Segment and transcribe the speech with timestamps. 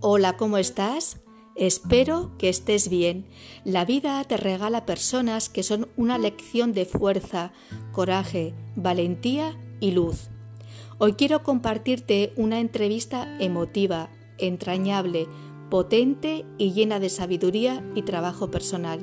[0.00, 1.20] Hola, ¿cómo estás?
[1.56, 3.26] Espero que estés bien.
[3.64, 7.50] La vida te regala personas que son una lección de fuerza,
[7.90, 10.28] coraje, valentía y luz.
[10.98, 14.08] Hoy quiero compartirte una entrevista emotiva,
[14.38, 15.26] entrañable,
[15.68, 19.00] potente y llena de sabiduría y trabajo personal.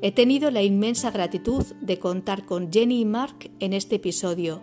[0.00, 4.62] He tenido la inmensa gratitud de contar con Jenny y Mark en este episodio.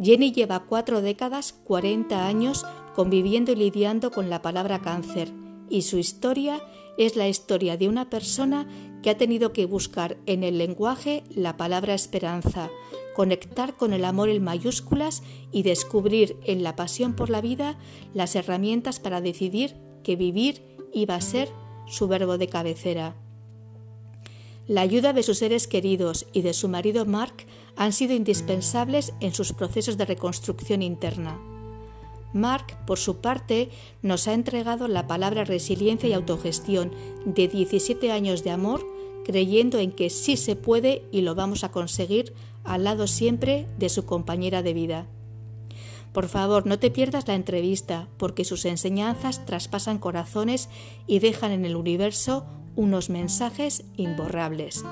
[0.00, 5.32] Jenny lleva cuatro décadas, 40 años, conviviendo y lidiando con la palabra cáncer,
[5.68, 6.60] y su historia
[6.98, 8.68] es la historia de una persona
[9.02, 12.70] que ha tenido que buscar en el lenguaje la palabra esperanza,
[13.14, 17.78] conectar con el amor en mayúsculas y descubrir en la pasión por la vida
[18.14, 20.62] las herramientas para decidir que vivir
[20.92, 21.48] iba a ser
[21.86, 23.16] su verbo de cabecera.
[24.68, 27.46] La ayuda de sus seres queridos y de su marido Mark
[27.76, 31.51] han sido indispensables en sus procesos de reconstrucción interna.
[32.32, 36.92] Mark, por su parte, nos ha entregado la palabra resiliencia y autogestión
[37.26, 38.86] de 17 años de amor,
[39.24, 42.34] creyendo en que sí se puede y lo vamos a conseguir
[42.64, 45.06] al lado siempre de su compañera de vida.
[46.12, 50.68] Por favor, no te pierdas la entrevista, porque sus enseñanzas traspasan corazones
[51.06, 52.44] y dejan en el universo
[52.76, 54.84] unos mensajes imborrables.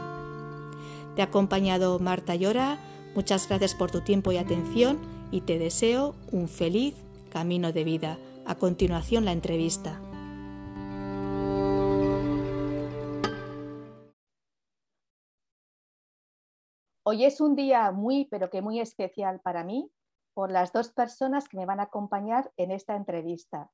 [1.16, 2.80] Te ha acompañado Marta Llora,
[3.14, 4.98] muchas gracias por tu tiempo y atención
[5.30, 6.94] y te deseo un feliz
[7.30, 8.18] camino de vida.
[8.44, 10.00] A continuación la entrevista.
[17.02, 19.90] Hoy es un día muy, pero que muy especial para mí
[20.34, 23.70] por las dos personas que me van a acompañar en esta entrevista,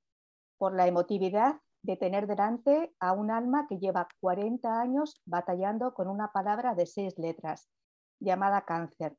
[0.58, 6.08] por la emotividad de tener delante a un alma que lleva 40 años batallando con
[6.08, 7.68] una palabra de seis letras,
[8.20, 9.16] llamada cáncer,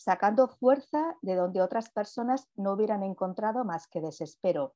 [0.00, 4.74] sacando fuerza de donde otras personas no hubieran encontrado más que desespero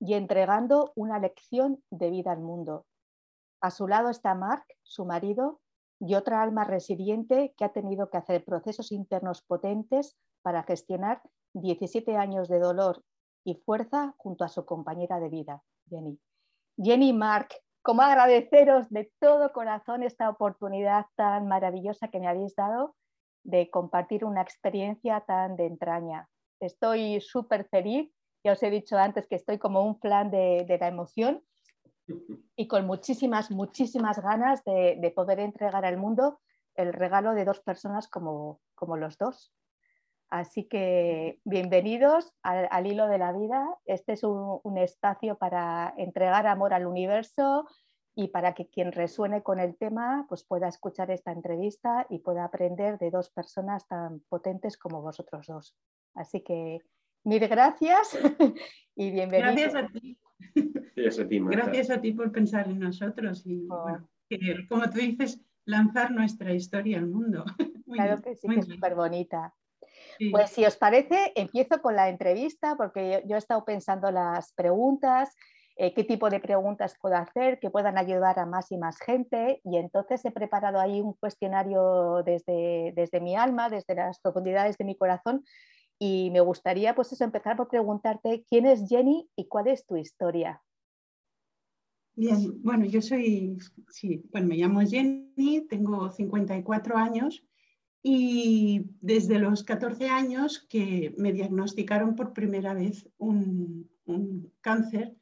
[0.00, 2.86] y entregando una lección de vida al mundo.
[3.60, 5.60] A su lado está Mark, su marido,
[6.00, 11.20] y otra alma resiliente que ha tenido que hacer procesos internos potentes para gestionar
[11.52, 13.02] 17 años de dolor
[13.44, 16.18] y fuerza junto a su compañera de vida, Jenny.
[16.78, 17.48] Jenny Mark,
[17.82, 22.94] ¿cómo agradeceros de todo corazón esta oportunidad tan maravillosa que me habéis dado
[23.46, 26.28] de compartir una experiencia tan de entraña.
[26.60, 28.10] Estoy súper feliz,
[28.44, 31.42] ya os he dicho antes que estoy como un plan de, la emoción
[32.56, 36.40] y con muchísimas, muchísimas ganas de, poder entregar al mundo
[36.74, 39.52] el regalo de dos personas como, como los dos.
[40.28, 43.64] Así que bienvenidos al, hilo de la vida.
[43.84, 47.68] Este es un, espacio para entregar amor al universo,
[48.18, 52.44] y para que quien resuene con el tema pues pueda escuchar esta entrevista y pueda
[52.44, 55.76] aprender de dos personas tan potentes como vosotros dos.
[56.14, 56.80] Así que
[57.24, 58.18] mil gracias
[58.96, 59.54] y bienvenidos.
[59.54, 61.40] Gracias a ti.
[61.40, 63.98] Gracias a ti, por pensar en nosotros y oh.
[64.68, 67.44] como tú dices, lanzar nuestra historia al mundo.
[67.84, 69.54] claro que sí, que es súper bonita.
[70.30, 75.36] Pues si os parece, empiezo con la entrevista porque yo he estado pensando las preguntas
[75.78, 79.60] eh, qué tipo de preguntas puedo hacer que puedan ayudar a más y más gente.
[79.62, 84.84] Y entonces he preparado ahí un cuestionario desde, desde mi alma, desde las profundidades de
[84.84, 85.44] mi corazón.
[85.98, 89.96] Y me gustaría pues eso, empezar por preguntarte quién es Jenny y cuál es tu
[89.96, 90.62] historia.
[92.14, 93.58] Bien, bueno, yo soy,
[93.90, 97.44] sí, pues me llamo Jenny, tengo 54 años
[98.02, 105.14] y desde los 14 años que me diagnosticaron por primera vez un, un cáncer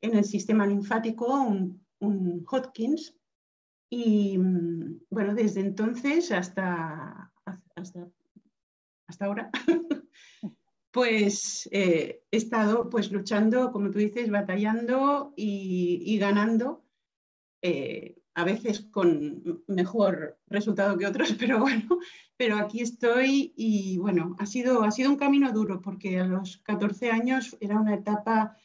[0.00, 2.44] en el sistema linfático un, un
[3.90, 7.32] y mm, bueno, desde entonces hasta,
[7.74, 8.08] hasta,
[9.06, 9.50] hasta ahora,
[10.90, 16.84] pues eh, he estado pues luchando, como tú dices, batallando y, ganando,
[17.62, 21.98] eh, a veces con mejor resultado que otros, pero bueno,
[22.36, 26.58] pero aquí estoy y bueno, ha sido, ha sido un camino duro porque a los
[26.58, 28.56] 14 años era una etapa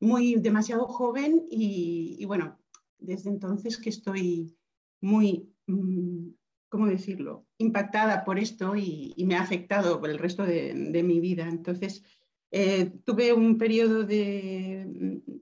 [0.00, 2.58] muy demasiado joven y, bueno,
[2.98, 4.56] desde entonces que estoy
[5.00, 6.30] muy, mm,
[6.68, 11.46] ¿cómo decirlo?, impactada por esto y, me ha afectado por el resto de, mi vida.
[11.48, 12.02] Entonces,
[12.50, 15.32] eh, tuve un periodo de, mm,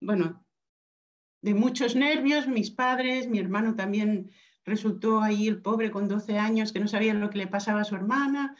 [0.00, 0.44] bueno,
[1.40, 4.30] de muchos nervios, mis padres, mi hermano también
[4.64, 7.84] resultó ahí el pobre con 12 años que no sabía lo que le pasaba a
[7.84, 8.56] su hermana.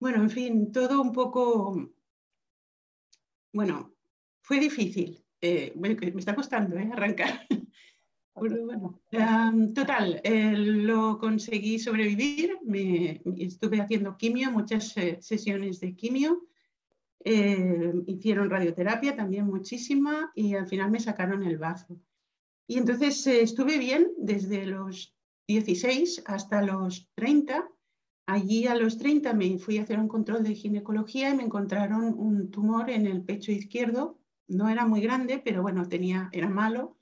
[0.00, 1.90] Bueno, en fin, todo un poco,
[3.52, 3.94] bueno,
[4.42, 5.24] fue difícil.
[5.40, 7.46] Eh, me está costando eh, arrancar.
[8.34, 9.00] bueno,
[9.74, 12.58] total, eh, lo conseguí sobrevivir.
[12.64, 16.42] Me, estuve haciendo quimio, muchas sesiones de quimio.
[17.24, 22.00] eh, hicieron radioterapia también muchísima y al final me sacaron el bazo.
[22.66, 25.14] Y entonces eh, estuve bien desde los
[25.46, 27.68] 16 hasta los 30.
[28.26, 32.14] Allí a los 30 me fui a hacer un control de ginecología y me encontraron
[32.18, 34.18] un tumor en el pecho izquierdo.
[34.52, 36.96] No era muy grande, pero bueno, tenía, era malo.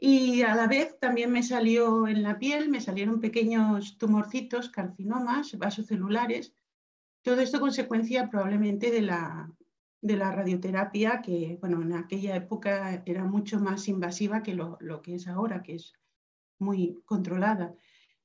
[0.00, 5.56] Y a la vez también me salió en la piel, me salieron pequeños tumorcitos, carcinomas,
[5.56, 6.52] vasocelulares,
[7.22, 9.50] todo esto consecuencia probablemente de la,
[10.02, 15.14] de la radioterapia, que bueno, en aquella época era mucho más invasiva que lo, que
[15.14, 15.94] es ahora, que es
[16.58, 17.74] muy controlada.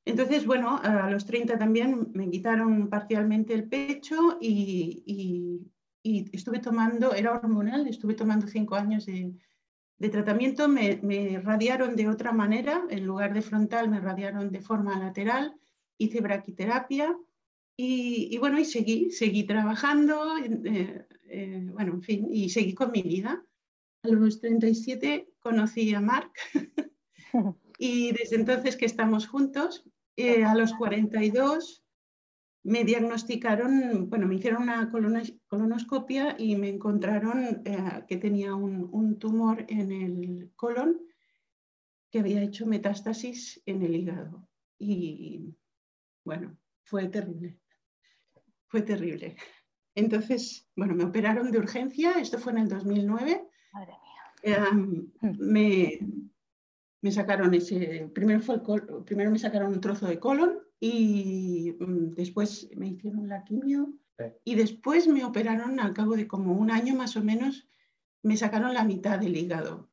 [0.03, 5.71] Entonces, bueno, a los 30 también me quitaron parcialmente el pecho y,
[6.04, 12.31] estuve tomando, era hormonal, estuve tomando cinco años de, tratamiento, me, me, radiaron de otra
[12.31, 15.56] manera, en lugar de frontal me radiaron de forma lateral,
[15.98, 17.16] hice braquiterapia
[17.81, 23.01] y, bueno, y seguí, seguí trabajando, eh, eh, bueno, en fin, y seguí con mi
[23.01, 23.42] vida.
[24.04, 26.30] A los 37 conocí a Marc
[27.78, 29.86] y desde entonces que estamos juntos,
[30.18, 31.86] eh, a los 42
[32.69, 34.92] me diagnosticaron, bueno, me hicieron una
[35.48, 37.63] colonoscopia y me encontraron
[38.07, 41.01] que tenía un, un, tumor en el colon
[42.12, 44.48] que había hecho metástasis en el hígado.
[44.77, 45.56] Y
[46.24, 47.60] bueno, fue terrible
[48.69, 49.36] fue terrible.
[49.95, 53.48] Entonces, bueno, me operaron de urgencia, esto fue en el 2009.
[53.74, 53.94] Madre
[54.44, 54.69] mía.
[54.72, 55.10] Hmm.
[55.39, 56.00] me,
[57.01, 62.16] me, sacaron ese, primero, fue el primero me sacaron un trozo de colon y mm,
[62.16, 63.94] después me hicieron la quimio
[64.44, 67.68] y después me operaron al cabo de como un año más o menos,
[68.22, 69.90] me sacaron la mitad del hígado.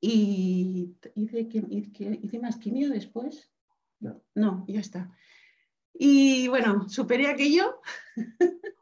[0.00, 3.50] Y hice, hice, hice más quimio después.
[4.00, 4.20] No.
[4.34, 5.16] no, ya está.
[5.94, 7.80] Y bueno, superé aquello.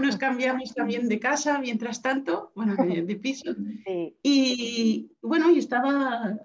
[0.00, 3.54] Nos cambiamos también de casa mientras tanto, bueno, de, piso.
[4.22, 6.36] Y bueno, y estaba,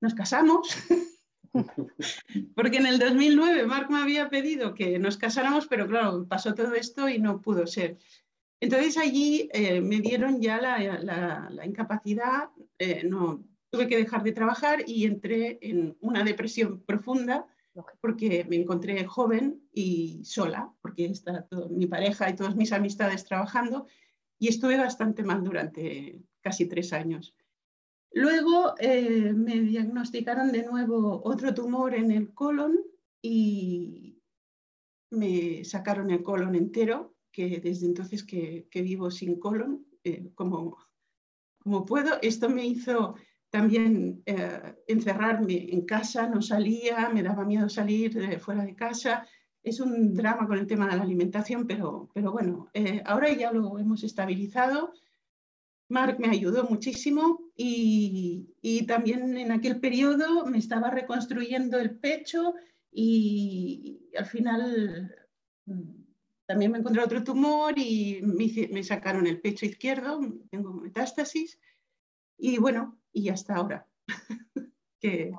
[0.00, 0.68] nos casamos.
[2.54, 6.74] Porque en el 2009 Marc me había pedido que nos casáramos, pero claro, pasó todo
[6.74, 7.98] esto y no pudo ser.
[8.60, 12.48] Entonces allí eh, me dieron ya la, incapacidad,
[12.78, 17.46] eh, no, tuve que dejar de trabajar y entré en una depresión profunda
[18.00, 23.86] porque me encontré joven y sola, porque está mi pareja y todas mis amistades trabajando,
[24.38, 27.34] y estuve bastante mal durante casi tres años.
[28.16, 32.80] Luego eh, me diagnosticaron de nuevo otro tumor en el colon
[33.20, 34.22] y
[35.10, 40.78] me sacaron el colon entero, que desde entonces que, vivo sin colon, eh, como,
[41.58, 42.18] como puedo.
[42.22, 43.16] Esto me hizo
[43.50, 49.26] también eh, encerrarme en casa, no salía, me daba miedo salir fuera de casa.
[49.62, 52.70] Es un drama con el tema de la alimentación, pero, pero bueno,
[53.04, 54.94] ahora ya lo hemos estabilizado.
[55.88, 62.54] Marc me ayudó muchísimo y, y, también en aquel periodo me estaba reconstruyendo el pecho
[62.90, 65.14] y, al final
[65.66, 66.06] mm,
[66.46, 71.60] también me encontré otro tumor y me, me sacaron el pecho izquierdo, tengo metástasis
[72.38, 73.86] y bueno, y hasta ahora
[75.00, 75.32] que,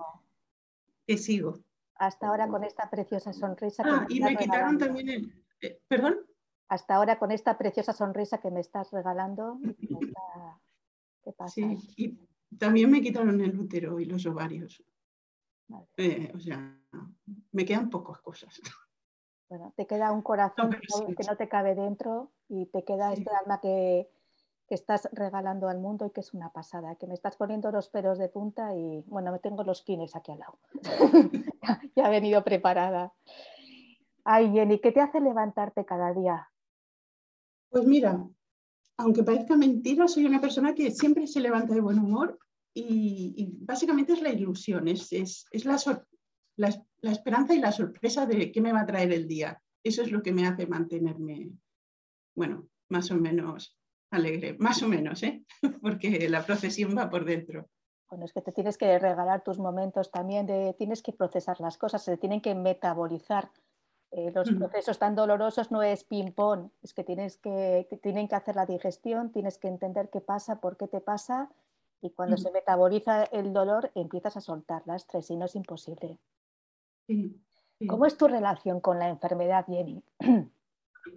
[1.06, 1.60] que, sigo.
[1.96, 3.84] Hasta ahora con esta preciosa sonrisa.
[3.86, 5.44] Ah, y me quitaron también el...
[5.62, 6.27] Eh, ¿Perdón?
[6.70, 9.60] Hasta ahora con esta preciosa sonrisa que me estás regalando.
[11.24, 11.54] ¿Qué pasa?
[11.54, 14.84] Sí, y también me quitaron el útero y los ovarios.
[15.98, 16.80] Eh, o sea,
[17.52, 18.62] me quedan pocas cosas.
[19.50, 23.60] Bueno, te queda un corazón que no te cabe dentro y te queda este alma
[23.62, 24.10] que,
[24.68, 27.88] que estás regalando al mundo y que es una pasada, que me estás poniendo los
[27.88, 30.60] pelos de punta y bueno, me tengo los kines aquí al lado.
[31.96, 33.14] ya he venido preparada.
[34.26, 36.50] Ay, Jenny, ¿qué te hace levantarte cada día?
[37.70, 38.26] Pues mira,
[38.98, 42.40] aunque parezca mentira, soy una persona que siempre se levanta de buen humor
[42.74, 46.06] y, básicamente es la ilusión, es, la,
[46.58, 49.62] la esperanza y la sorpresa de qué me va a traer el día.
[49.84, 51.52] Eso es lo que me hace mantenerme,
[52.36, 53.78] bueno, más o menos
[54.12, 55.44] alegre, más o menos, ¿eh?
[55.82, 57.70] porque la procesión va por dentro.
[58.10, 61.78] Bueno, es que te tienes que regalar tus momentos también, de, tienes que procesar las
[61.78, 63.52] cosas, se tienen que metabolizar.
[64.12, 68.56] Eh, los procesos tan dolorosos no es ping-pong, es que, tienes que, tienen que hacer
[68.56, 71.50] la digestión, tienes que entender qué pasa, por qué te pasa,
[72.02, 76.18] y cuando se metaboliza el dolor empiezas a soltar la estrés y no es imposible.
[77.88, 80.02] ¿Cómo es tu relación con la enfermedad, Jenny?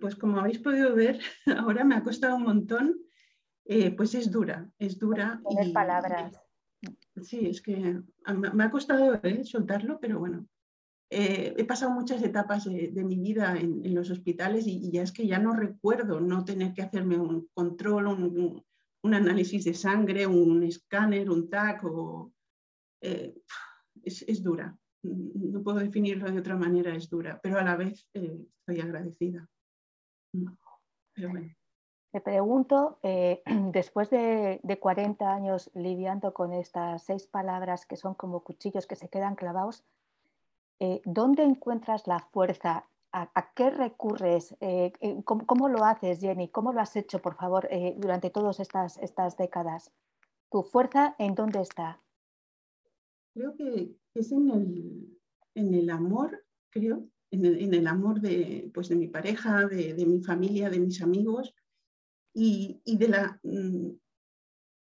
[0.01, 1.21] pues como habéis podido ver,
[1.59, 2.99] ahora me ha costado un montón,
[3.67, 5.41] eh, pues es dura, es dura.
[5.49, 6.43] y, palabras.
[7.23, 8.01] sí, es que
[8.53, 10.47] me ha costado eh, soltarlo, pero bueno.
[11.11, 15.27] Eh, he pasado muchas etapas de, mi vida en, los hospitales y, ya es que
[15.27, 21.29] ya no recuerdo no tener que hacerme un control, un, análisis de sangre, un escáner,
[21.29, 21.85] un TAC.
[21.85, 22.33] O,
[23.01, 23.35] eh,
[24.05, 24.77] es, dura.
[25.03, 29.49] No puedo definirlo de otra manera, es dura, pero a la vez eh, estoy agradecida.
[31.15, 31.51] Pero bueno.
[32.13, 38.43] Te pregunto, eh, después de, 40 años lidiando con estas seis palabras que son como
[38.43, 39.85] cuchillos que se quedan clavados,
[40.81, 42.87] eh, ¿dónde encuentras la fuerza?
[43.13, 44.57] ¿A, qué recurres?
[44.61, 44.93] Eh,
[45.25, 46.49] ¿cómo, lo haces, Jenny?
[46.49, 49.93] ¿Cómo lo has hecho, por favor, durante todas estas, estas décadas?
[50.51, 52.01] ¿Tu fuerza en dónde está?
[53.35, 55.19] Creo que es en el,
[55.55, 60.23] en el amor, creo, en el, amor de, pues, de mi pareja, de, de mi
[60.23, 61.55] familia, de mis amigos
[62.35, 63.91] y, de, la, mm,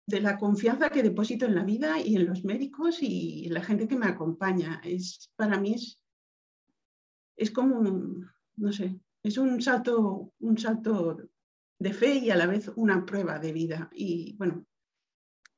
[0.09, 3.87] de la confianza que deposito en la vida y en los médicos y la gente
[3.87, 4.81] que me acompaña.
[4.83, 6.01] Es, para mí es,
[7.37, 7.79] es como,
[8.55, 11.17] no sé, es un salto, un salto
[11.77, 13.89] de fe y a la vez una prueba de vida.
[13.93, 14.65] Y bueno,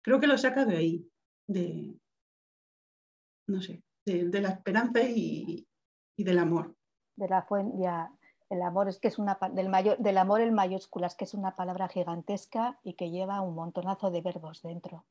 [0.02, 1.10] creo que lo saca de ahí,
[1.48, 1.98] de,
[3.48, 5.66] no sé, de, la esperanza y,
[6.18, 6.76] y, del amor.
[7.16, 8.12] De la fuente, ya,
[8.52, 11.56] el amor es que es una del, mayor, del amor en mayúsculas, que es una
[11.56, 15.06] palabra gigantesca y que lleva un montonazo de verbos dentro.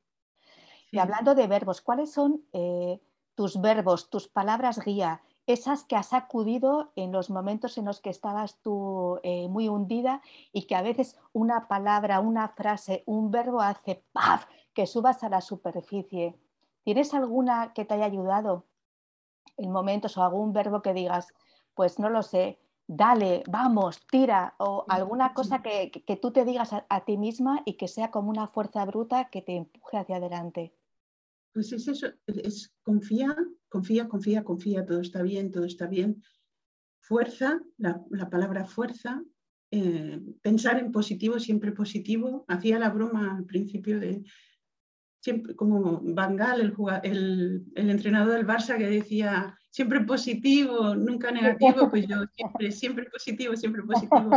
[0.91, 3.01] Y hablando de verbos, ¿cuáles son eh,
[3.33, 8.11] tus verbos, tus palabras guía, esas que has acudido en los momentos en los que
[8.11, 10.21] estabas tú eh, muy hundida
[10.53, 14.45] y que a veces una palabra, una frase, un verbo hace ¡paf!
[14.75, 16.37] que subas a la superficie?
[16.83, 18.65] ¿Tienes alguna que te haya ayudado
[19.57, 21.33] en momentos o algún verbo que digas,
[21.73, 22.59] pues no lo sé,
[22.93, 27.87] dale, vamos, tira, o alguna cosa que, tú te digas a, ti misma y que
[27.87, 30.75] sea como una fuerza bruta que te empuje hacia adelante.
[31.53, 33.35] Pues es eso, es confía,
[33.69, 36.21] confía, confía, confía, todo está bien, todo está bien.
[36.99, 39.23] Fuerza, la, palabra fuerza,
[39.71, 42.43] eh, pensar en positivo, siempre positivo.
[42.49, 44.21] Hacía la broma al principio de,
[45.21, 46.73] siempre como Bangal, el,
[47.03, 53.05] el, el, entrenador del Barça que decía siempre positivo, nunca negativo, pues yo siempre, siempre
[53.09, 54.29] positivo, siempre positivo.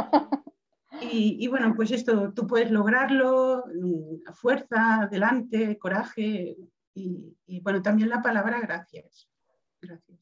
[1.00, 6.57] Y, bueno, pues esto, tú puedes lograrlo, mm, fuerza, adelante, coraje
[6.95, 9.29] y, bueno, también la palabra gracias.
[9.83, 10.21] Gracias.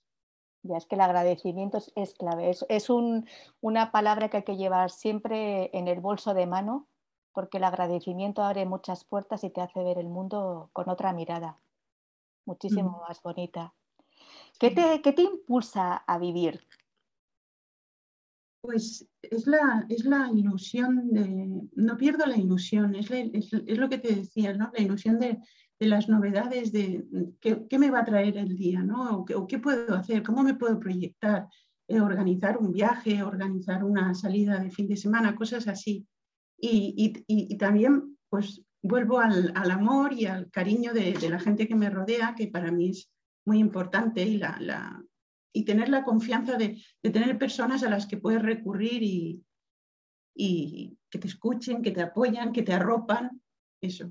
[0.62, 3.28] Ya es que el agradecimiento es, clave, es, es un,
[3.60, 6.88] una palabra que hay que llevar siempre en el bolso de mano
[7.32, 11.58] porque el agradecimiento abre muchas puertas y te hace ver el mundo con otra mirada,
[12.44, 13.74] muchísimo más bonita.
[14.58, 16.60] ¿Qué te, impulsa a vivir?
[18.60, 23.10] Pues es la, es la ilusión de, no pierdo la ilusión, es,
[23.52, 24.70] lo que te decía, ¿no?
[24.72, 25.40] la ilusión de,
[25.80, 27.04] las novedades, de
[27.40, 29.18] qué, me va a traer el día, ¿no?
[29.18, 31.48] o, qué, puedo hacer, cómo me puedo proyectar,
[31.88, 36.06] eh, organizar un viaje, organizar una salida de fin de semana, cosas así.
[36.64, 42.34] Y, también pues vuelvo al, amor y al cariño de, la gente que me rodea,
[42.36, 43.10] que para mí es
[43.44, 45.02] muy importante, y, la,
[45.52, 49.44] y tener la confianza de, tener personas a las que puedes recurrir y,
[50.34, 53.42] y que te escuchen, que te apoyan, que te arropan,
[53.80, 54.08] eso.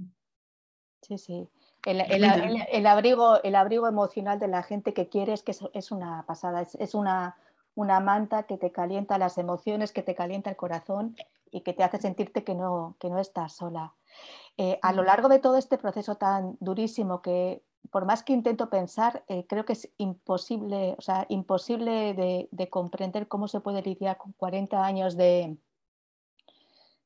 [1.02, 1.48] Sí, sí.
[1.84, 6.94] El, abrigo, el abrigo emocional de la gente que quieres que es, una pasada, es,
[6.94, 7.38] una,
[7.74, 11.16] una manta que te calienta las emociones, que te calienta el corazón
[11.52, 13.94] y que te hace sentirte que no, que no estás sola.
[14.58, 18.70] Eh, a lo largo de todo este proceso tan durísimo que por más que intento
[18.70, 24.18] pensar, eh, creo que es imposible, o sea, imposible de, comprender cómo se puede lidiar
[24.18, 25.58] con 40 años de,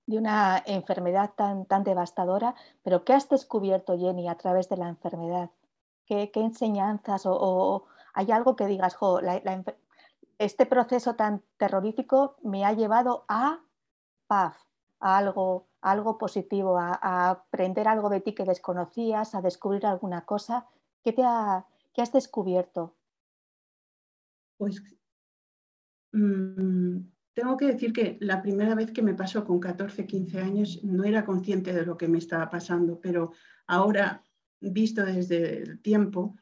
[0.06, 4.90] de una enfermedad tan, tan devastadora, pero ¿qué has descubierto, Jenny, a través de la
[4.90, 5.50] enfermedad?
[6.06, 9.20] ¿Qué, enseñanzas o, hay algo que digas, jo,
[10.38, 13.60] este proceso tan terrorífico me ha llevado a
[14.28, 14.56] paz,
[15.00, 20.68] a algo, algo positivo, a, aprender algo de ti que desconocías, a descubrir alguna cosa.
[21.04, 22.96] ¿Qué, te has descubierto?
[24.58, 24.82] Pues
[26.12, 26.98] mm,
[27.34, 31.04] tengo que decir que la primera vez que me pasó con 14, 15 años no
[31.04, 33.32] era consciente de lo que me estaba pasando, pero
[33.68, 34.24] ahora,
[34.60, 36.36] visto desde el tiempo,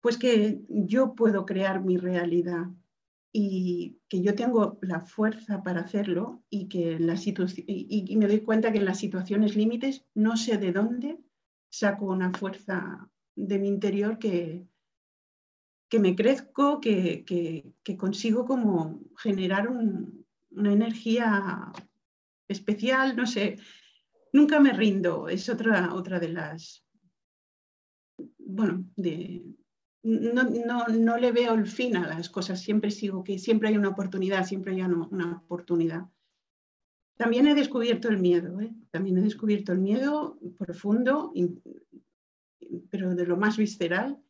[0.00, 2.66] pues que yo puedo crear mi realidad
[3.36, 8.42] y que yo tengo la fuerza para hacerlo y que la y, y, me doy
[8.42, 11.18] cuenta que en las situaciones límites no sé de dónde
[11.68, 14.68] saco una fuerza de mi interior que,
[15.88, 21.72] que me crezco, que, que, consigo como generar una energía
[22.46, 23.56] especial, no sé,
[24.32, 26.84] nunca me rindo, es otra, otra de las,
[28.38, 29.44] bueno, de,
[30.04, 33.88] no, no, le veo el fin a las cosas, siempre sigo que siempre hay una
[33.88, 36.06] oportunidad, siempre hay una, oportunidad.
[37.16, 38.74] También he descubierto el miedo, ¿eh?
[38.90, 41.32] también he descubierto el miedo profundo,
[42.90, 44.20] pero de lo más visceral,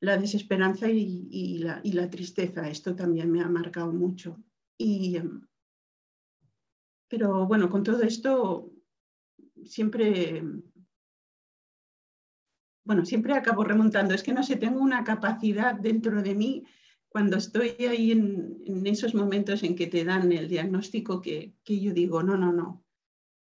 [0.00, 2.68] la desesperanza y, la, y, la, tristeza.
[2.68, 4.42] Esto también me ha marcado mucho.
[4.78, 5.40] Y, em,
[7.08, 8.70] pero bueno, con todo esto
[9.64, 10.42] siempre
[12.86, 14.14] bueno, siempre acabo remontando.
[14.14, 16.64] Es que no sé, tengo una capacidad dentro de mí
[17.08, 22.22] cuando estoy ahí en, esos momentos en que te dan el diagnóstico que, yo digo,
[22.22, 22.84] no, no, no,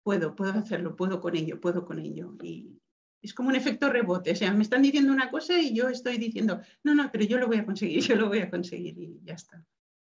[0.04, 2.36] puedo, puedo hacerlo, puedo con ello, puedo con ello.
[2.42, 2.78] Y
[3.20, 4.30] es como un efecto rebote.
[4.30, 7.38] O sea, me están diciendo una cosa y yo estoy diciendo, no, no, pero yo
[7.38, 9.64] lo voy a conseguir, yo lo voy a conseguir y ya está.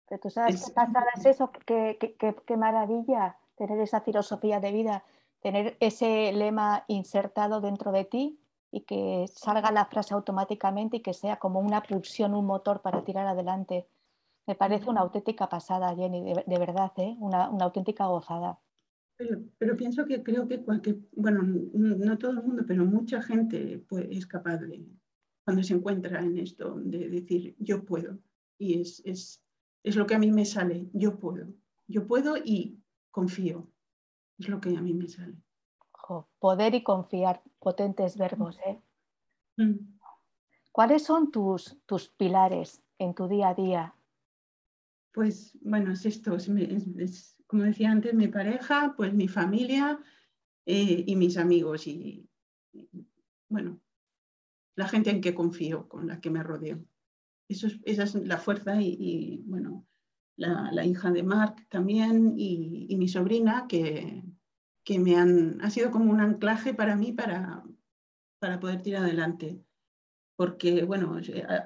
[0.10, 5.04] Pero tú sabes qué pasada es eso, qué, qué maravilla tener esa filosofía de vida,
[5.42, 8.40] tener ese lema insertado dentro de ti
[8.76, 13.06] y que salga la frase automáticamente y que sea como una pulsión, un motor para
[13.06, 13.88] tirar adelante.
[14.46, 17.16] Me parece una auténtica pasada, Jenny, de, verdad, ¿eh?
[17.20, 18.60] una, auténtica gozada.
[19.18, 21.42] Pero, pienso que creo que cualquier, bueno,
[21.74, 24.86] no todo el mundo, pero mucha gente pues, es capaz de,
[25.46, 28.20] cuando se encuentra en esto, de decir, yo puedo.
[28.58, 29.42] Y es, es,
[29.84, 31.48] es lo que a mí me sale, yo puedo.
[31.88, 32.78] Yo puedo y
[33.10, 33.72] confío.
[34.38, 35.45] Es lo que a mí me sale
[36.40, 38.60] poder y confiar, potentes verbos.
[38.66, 38.80] ¿eh?
[39.58, 39.98] Mm.
[40.72, 43.96] ¿Cuáles son tus, tus pilares en tu día a día?
[45.14, 46.38] Pues bueno, es esto,
[47.48, 50.00] como decía antes, mi pareja, pues mi familia
[50.66, 52.28] eh, y mis amigos y,
[53.48, 53.80] bueno,
[54.76, 56.84] la gente en que confío, con la que me rodeo.
[57.48, 59.86] Eso esa es la fuerza y, bueno,
[60.36, 64.24] la, hija de Mark también y mi sobrina que,
[64.86, 67.64] que me han, ha sido como un anclaje para mí para,
[68.40, 69.60] para poder tirar adelante.
[70.38, 71.20] Porque, bueno,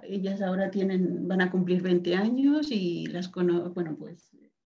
[0.03, 4.31] ellas ahora tienen, van a cumplir 20 años y las conozco, bueno, pues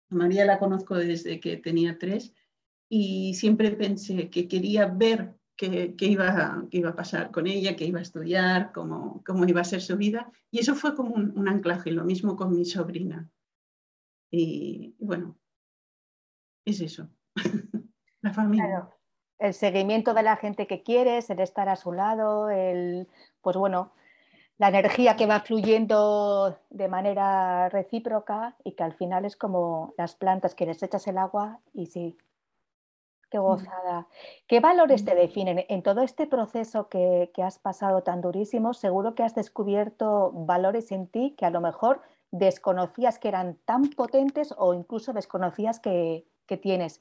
[0.08, 2.32] María la conozco desde que tenía tres
[2.88, 7.84] y siempre pensé que quería ver qué, iba, qué iba a pasar con ella, qué
[7.84, 10.32] iba a estudiar, cómo, cómo iba a ser su vida.
[10.50, 13.28] Y eso fue como un, un anclaje, lo mismo con mi sobrina.
[14.30, 15.38] Y bueno,
[16.64, 17.10] es eso.
[18.22, 18.88] La familia.
[19.38, 23.08] El seguimiento de la gente que quieres, el estar a su lado, el,
[23.40, 23.92] pues bueno,
[24.58, 30.14] la energía que va fluyendo de manera recíproca y que al final es como las
[30.14, 32.18] plantas que les echas el agua y sí,
[33.30, 33.42] qué mm.
[33.42, 34.06] gozada.
[34.46, 35.64] ¿Qué valores te definen?
[35.68, 41.06] En todo este proceso que, has pasado tan durísimo, seguro que has descubierto valores en
[41.06, 47.00] ti que a lo mejor desconocías que eran tan potentes o incluso desconocías que, tienes.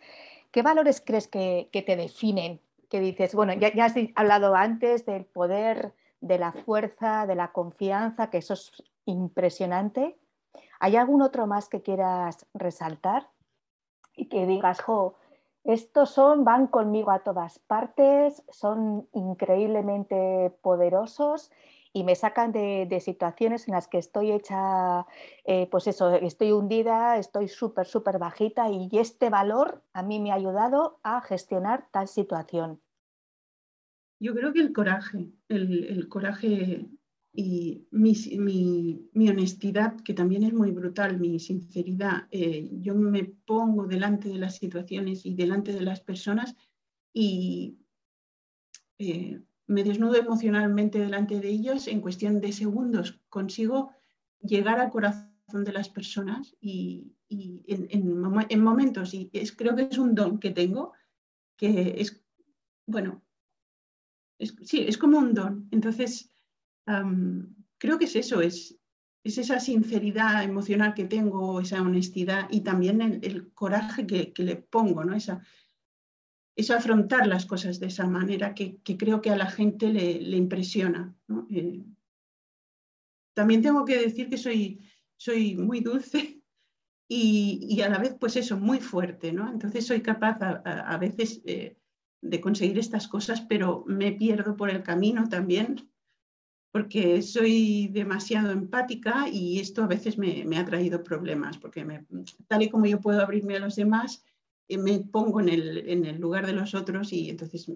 [0.51, 2.59] ¿Qué valores crees que, te definen?
[2.89, 8.29] Que dices, bueno, ya, has hablado antes del poder, de la fuerza, de la confianza,
[8.29, 8.71] que eso es
[9.05, 10.17] impresionante.
[10.79, 13.29] ¿Hay algún otro más que quieras resaltar?
[14.15, 15.15] Y que digas, jo,
[15.63, 21.51] estos son, van conmigo a todas partes, son increíblemente poderosos
[21.91, 25.05] y me sacan de, situaciones en las que estoy hecha,
[25.45, 30.31] eh, pues eso, estoy hundida, estoy súper, súper bajita y este valor a mí me
[30.31, 32.81] ha ayudado a gestionar tal situación.
[34.19, 36.85] Yo creo que el coraje, el, coraje
[37.33, 44.27] y mi, honestidad, que también es muy brutal, mi sinceridad, eh, yo me pongo delante
[44.27, 46.55] de las situaciones y delante de las personas
[47.13, 47.77] y
[48.97, 53.91] eh, me desnudo emocionalmente delante de ellos, en cuestión de segundos consigo
[54.41, 55.29] llegar al corazón
[55.63, 60.93] de las personas y, en, momentos, y es, creo que es un don que tengo,
[61.55, 62.25] que es,
[62.87, 63.21] bueno,
[64.39, 65.67] sí, es como un don.
[65.69, 66.31] Entonces,
[67.77, 68.75] creo que es eso, es,
[69.23, 74.55] es esa sinceridad emocional que tengo, esa honestidad y también el, coraje que, que, le
[74.55, 75.13] pongo, ¿no?
[75.13, 75.43] Esa,
[76.55, 81.15] es afrontar las cosas de esa manera que, creo que a la gente le, impresiona.
[81.49, 81.83] Eh,
[83.33, 84.81] también tengo que decir que soy,
[85.15, 86.41] soy muy dulce
[87.07, 89.31] y, a la vez, pues eso, muy fuerte.
[89.31, 89.49] ¿no?
[89.49, 91.77] Entonces soy capaz a, veces eh,
[92.21, 95.89] de conseguir estas cosas, pero me pierdo por el camino también
[96.71, 101.85] porque soy demasiado empática y esto a veces me, ha traído problemas, porque
[102.47, 104.23] tal y como yo puedo abrirme a los demás,
[104.77, 107.69] me pongo en el, lugar de los otros y entonces,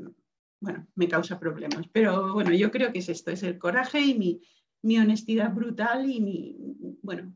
[0.60, 1.88] bueno, me causa problemas.
[1.92, 4.42] Pero bueno, yo creo que es esto, es el coraje y
[4.84, 6.56] mi, honestidad brutal y mi,
[7.02, 7.34] bueno,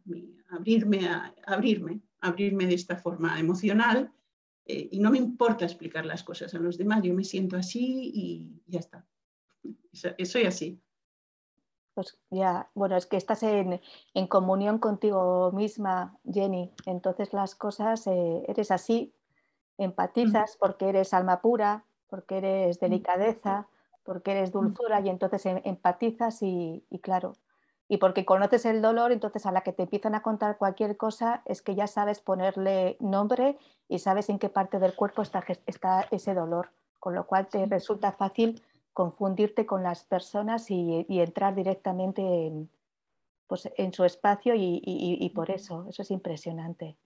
[0.50, 4.12] abrirme, a, abrirme, abrirme de esta forma emocional
[4.66, 8.12] eh, y no me importa explicar las cosas a los demás, yo me siento así
[8.14, 9.06] y ya está.
[9.94, 10.82] Soy así.
[11.94, 13.82] Pues ya, bueno, es que estás en,
[14.30, 16.72] comunión contigo misma, Jenny.
[16.86, 19.16] Entonces las cosas, eh, eres así,
[19.78, 23.68] empatizas porque eres alma pura, porque eres delicadeza,
[24.04, 27.34] porque eres dulzura y entonces em, empatizas y, claro,
[27.90, 31.42] y porque conoces el dolor, entonces a la que te empiezan a contar cualquier cosa
[31.46, 36.08] es que ya sabes ponerle nombre y sabes en qué parte del cuerpo está, está
[36.12, 38.62] ese dolor, con lo cual te resulta fácil
[38.94, 42.70] confundirte con las personas y, entrar directamente en,
[43.46, 46.98] pues, en su espacio y, por eso, eso es impresionante.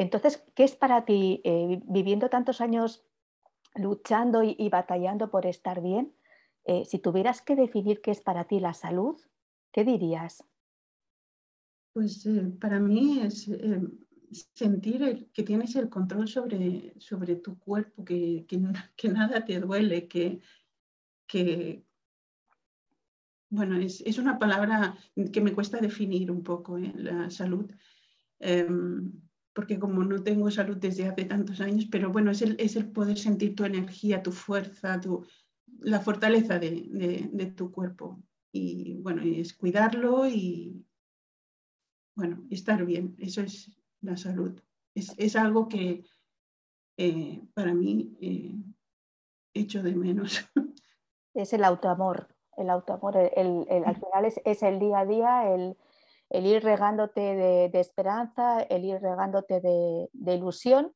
[0.00, 3.04] Entonces, ¿qué es para ti, eh, viviendo tantos años
[3.74, 6.14] luchando y, batallando por estar bien,
[6.64, 9.20] eh, si tuvieras que definir qué es para ti la salud,
[9.72, 10.42] ¿qué dirías?
[11.92, 13.82] Pues eh, para mí es eh,
[14.54, 18.46] sentir que tienes el control sobre, sobre tu cuerpo, que,
[18.96, 20.40] que, nada te duele, que,
[21.26, 21.84] que
[23.50, 24.96] bueno, es, es, una palabra
[25.30, 27.70] que me cuesta definir un poco, la salud.
[28.38, 29.29] Em,
[29.60, 32.90] porque como no tengo salud desde hace tantos años, pero bueno, es el, es el
[32.90, 35.26] poder sentir tu energía, tu fuerza, tu,
[35.80, 38.22] la fortaleza de, de, tu cuerpo.
[38.50, 40.82] Y bueno, es cuidarlo y
[42.16, 43.14] bueno, estar bien.
[43.18, 44.58] Eso es la salud.
[44.94, 46.06] Es, es algo que
[46.96, 48.56] eh, para mí eh,
[49.52, 50.40] echo de menos.
[51.34, 52.28] Es el autoamor.
[52.56, 55.76] El autoamor, el, el, al final es, es el día a día, el,
[56.30, 60.94] el ir regándote de, esperanza, el ir regándote de, ilusión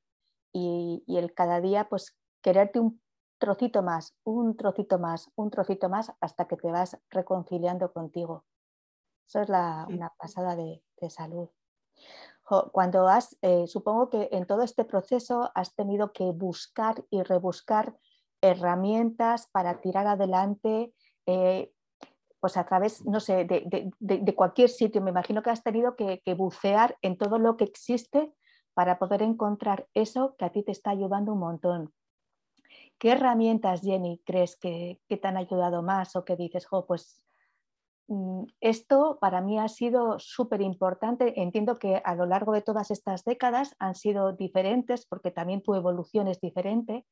[0.52, 3.02] y, el cada día pues quererte un
[3.38, 8.44] trocito más, un trocito más, un trocito más hasta que te vas reconciliando contigo.
[9.26, 11.50] Eso es la, una pasada de, salud.
[12.72, 17.94] Cuando has, eh, supongo que en todo este proceso has tenido que buscar y rebuscar
[18.40, 20.94] herramientas para tirar adelante,
[21.26, 21.73] eh,
[22.44, 25.00] pues a través, no sé, de, cualquier sitio.
[25.00, 28.34] Me imagino que has tenido que, bucear en todo lo que existe
[28.74, 31.94] para poder encontrar eso que a ti te está ayudando un montón.
[32.98, 37.24] ¿Qué herramientas, Jenny, crees que, te han ayudado más o que dices, jo, pues
[38.08, 41.40] mm, esto para mí ha sido súper importante.
[41.40, 45.74] Entiendo que a lo largo de todas estas décadas han sido diferentes porque también tu
[45.74, 47.06] evolución es diferente,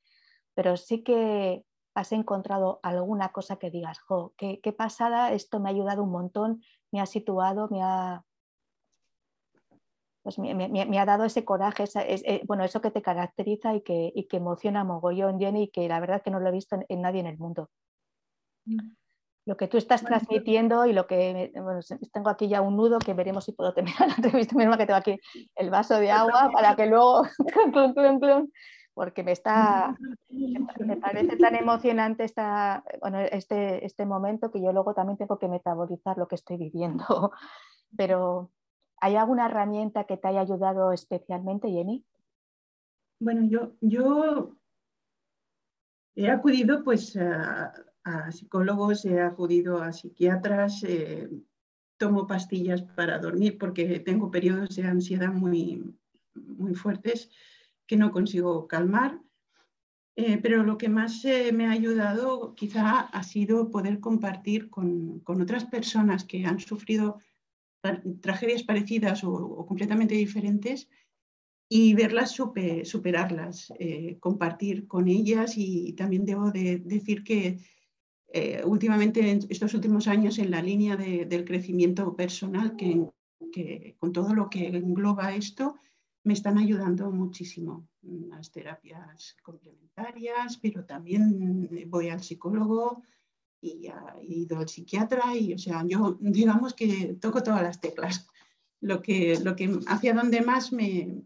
[0.53, 1.65] pero sí que
[1.95, 6.63] has encontrado alguna cosa que digas, jo, qué, pasada, esto me ha ayudado un montón,
[6.91, 8.25] me ha situado, me ha,
[10.23, 14.25] pues me, ha dado ese coraje, eh, bueno, eso que te caracteriza y que, y
[14.25, 17.21] que emociona mogollón, Jenny, y que la verdad que no lo he visto en, nadie
[17.21, 17.71] en el mundo.
[18.65, 18.95] Mm.
[19.45, 21.81] Lo que tú estás transmitiendo y lo que, bueno,
[22.13, 24.99] tengo aquí ya un nudo que veremos si puedo terminar la entrevista misma que tengo
[24.99, 25.19] aquí
[25.57, 27.25] el vaso de agua para que luego,
[28.95, 29.97] porque me está,
[30.29, 35.49] me parece tan emocionante esta, bueno, este, este momento que yo luego también tengo que
[35.49, 37.33] metabolizar lo que estoy viviendo.
[37.97, 38.51] Pero,
[39.01, 42.05] ¿hay alguna herramienta que te haya ayudado especialmente, Jenny?
[43.19, 44.57] Bueno, yo, yo
[46.15, 47.73] he acudido pues a,
[48.31, 51.31] psicólogos, he acudido a psiquiatras, eh,
[51.97, 55.97] tomo pastillas para dormir porque tengo periodos de ansiedad muy,
[56.35, 57.31] muy fuertes
[57.87, 59.21] que no consigo calmar.
[60.15, 65.23] Eh, pero lo que más eh, me ha ayudado quizá ha sido poder compartir con,
[65.27, 67.19] otras personas que han sufrido
[68.21, 70.89] tragedias parecidas o, completamente diferentes
[71.69, 72.31] y verlas
[72.85, 77.59] superarlas, eh, compartir con ellas y también debo de decir que
[78.65, 84.49] últimamente en estos últimos años en la línea del crecimiento personal, que, con todo lo
[84.49, 85.77] que engloba esto,
[86.25, 93.03] me están ayudando muchísimo las terapias complementarias, pero también voy al psicólogo
[93.61, 98.27] y he ido al psiquiatra y, o sea, yo digamos que toco todas las teclas,
[98.81, 101.23] lo que, lo que hacia donde más me,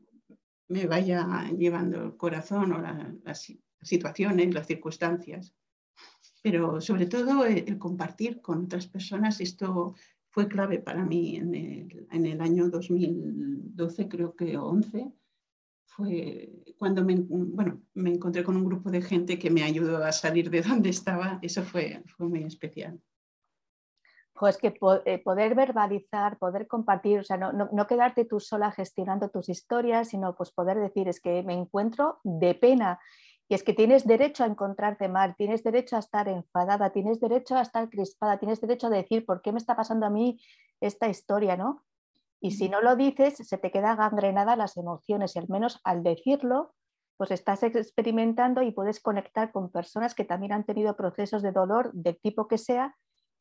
[0.69, 2.81] me vaya llevando el corazón o
[3.25, 5.55] las situaciones, las circunstancias.
[6.43, 9.95] Pero sobre todo el compartir con otras personas, esto
[10.37, 15.11] fue clave para mí en el, en el año 2012, creo que 11.
[15.87, 20.13] Fue cuando me, bueno, me encontré con un grupo de gente que me ayudó a
[20.13, 21.39] salir de donde estaba.
[21.41, 23.01] Eso fue, fue muy especial.
[24.35, 24.75] Pues que
[25.07, 29.49] eh, poder verbalizar, poder compartir, o sea, no, no, no, quedarte tú sola gestionando tus
[29.49, 33.01] historias, sino pues poder decir, es que me encuentro de pena
[33.49, 37.57] y es que tienes derecho a encontrarte mal, tienes derecho a estar enfadada, tienes derecho
[37.57, 40.41] a estar crispada, tienes derecho a decir por qué me está pasando a mí
[40.81, 41.85] esta historia, ¿no?
[42.41, 46.03] Y si no lo dices, se te queda gangrenada las emociones y al menos al
[46.03, 46.75] decirlo,
[47.17, 51.93] pues estás experimentando y puedes conectar con personas que también han tenido procesos de dolor
[51.93, 52.95] del tipo que sea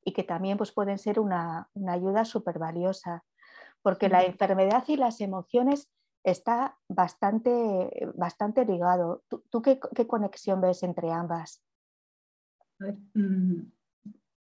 [0.04, 3.24] y que también pues, pueden ser una, ayuda súper valiosa,
[3.82, 5.90] porque la enfermedad y las emociones
[6.26, 9.24] está bastante, bastante ligado.
[9.30, 11.62] ¿Tú, qué, conexión ves entre ambas?
[13.14, 13.62] Mm,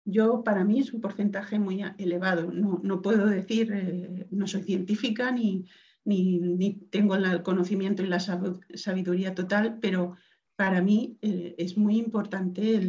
[0.03, 2.51] yo, para mí es un porcentaje muy elevado.
[2.51, 5.65] No, puedo decir, eh, no soy científica ni,
[6.03, 10.15] ni, tengo el conocimiento y la sabiduría total, pero
[10.55, 12.81] para mí eh, es muy importante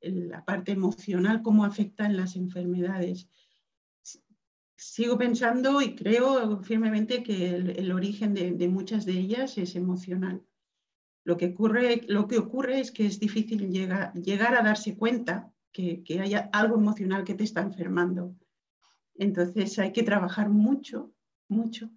[0.00, 3.28] la parte emocional, cómo afecta en las enfermedades.
[4.84, 10.42] Sigo pensando y creo firmemente que el, origen de, muchas de ellas es emocional.
[11.24, 15.52] Lo que, ocurre, lo que ocurre es que es difícil llegar, llegar a darse cuenta
[15.70, 18.34] que, que haya algo emocional que te está enfermando.
[19.14, 21.14] Entonces hay que trabajar mucho,
[21.48, 21.88] mucho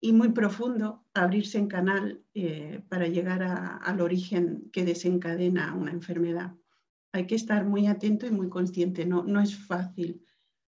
[0.00, 6.54] y muy profundo abrirse en canal eh, para llegar al origen que desencadena una enfermedad.
[7.10, 9.04] Hay que estar muy atento y muy consciente.
[9.04, 10.24] No, no es fácil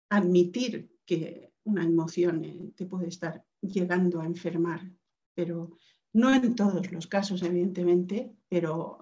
[0.09, 4.91] admitir que una emoción eh, te puede estar llegando a enfermar,
[5.33, 5.77] pero
[6.13, 8.99] no en todos los casos, evidentemente, pero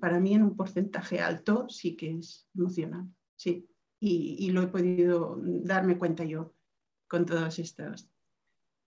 [0.00, 3.06] para mí en un porcentaje alto sí que es emocional,
[3.36, 3.68] sí.
[4.00, 6.54] Y, y lo he podido darme cuenta yo
[7.06, 8.08] con todas estas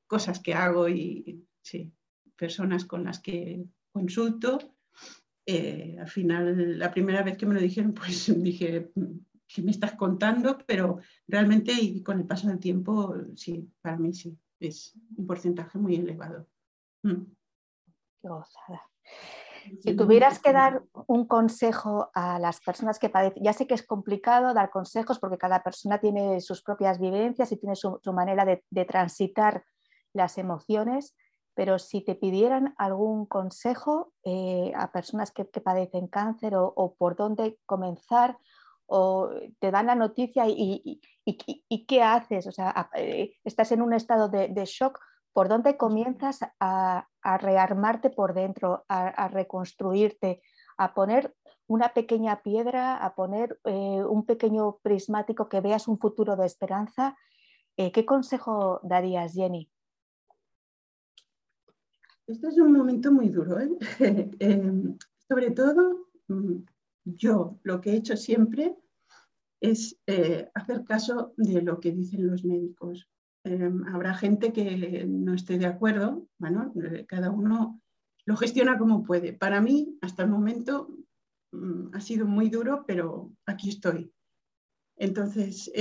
[0.08, 1.93] cosas que hago y sí,
[2.36, 4.76] personas con las que consulto.
[5.45, 8.91] Eh, al final, la primera vez que me lo dijeron, pues dije,
[9.47, 10.58] ¿qué me estás contando?
[10.65, 15.77] Pero realmente, y con el paso del tiempo, sí, para mí sí, es un porcentaje
[15.77, 16.47] muy elevado.
[17.03, 17.23] Mm.
[18.21, 18.81] Qué gozada.
[19.81, 23.86] Si tuvieras que dar un consejo a las personas que padecen, ya sé que es
[23.86, 28.63] complicado dar consejos porque cada persona tiene sus propias vivencias y tiene su, manera de,
[28.69, 29.63] de, transitar
[30.13, 31.15] las emociones,
[31.55, 37.58] pero si te pidieran algún consejo eh, a personas que, padecen cáncer o, por dónde
[37.65, 38.38] comenzar,
[38.88, 41.02] o te dan la noticia y,
[41.88, 45.00] qué haces, o sea, eh, estás en un estado de, shock,
[45.34, 47.08] ¿por dónde comienzas a,
[47.39, 50.41] rearmarte por dentro, a, reconstruirte,
[50.78, 51.36] a poner
[51.67, 57.17] una pequeña piedra, a poner eh, un pequeño prismático que veas un futuro de esperanza?
[57.76, 59.69] ¿Qué consejo darías, Jenny?
[62.28, 63.60] Este es un momento muy duro.
[63.60, 63.69] ¿eh?
[64.39, 66.58] Em, sobre todo, mm,
[67.06, 68.76] yo lo que he hecho siempre
[69.62, 73.08] es eh, hacer caso de lo que dicen los médicos.
[73.44, 77.82] Em, habrá gente que no esté de acuerdo, bueno, eh, cada uno
[78.26, 79.34] lo gestiona como puede.
[79.34, 80.89] Para mí, hasta el momento,
[81.52, 84.12] mm, ha sido muy duro, pero aquí estoy.
[84.98, 85.72] Entonces,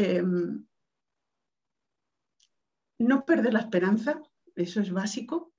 [2.98, 4.22] no perder la esperanza,
[4.54, 5.52] eso es básico.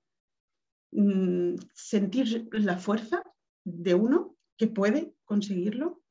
[0.91, 3.23] Mm, sentir la fuerza
[3.65, 6.01] de uno que puede conseguirlo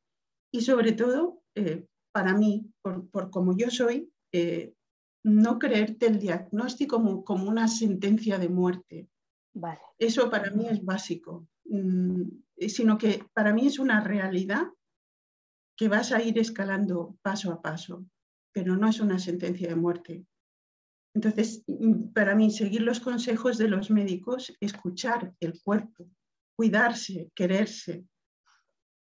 [0.52, 4.74] y sobre todo, eh, para mí, por, como yo soy, eh,
[5.24, 9.08] no creerte el diagnóstico como, como, una sentencia de muerte.
[9.98, 12.22] Eso para mí es básico, mm,
[12.68, 14.66] sino que para mí es una realidad
[15.76, 18.04] que vas a ir escalando paso a paso,
[18.52, 20.24] pero no es una sentencia de muerte.
[21.14, 26.08] Entonces, mm, para mí, seguir los consejos de los médicos, escuchar el cuerpo,
[26.56, 28.06] cuidarse, quererse,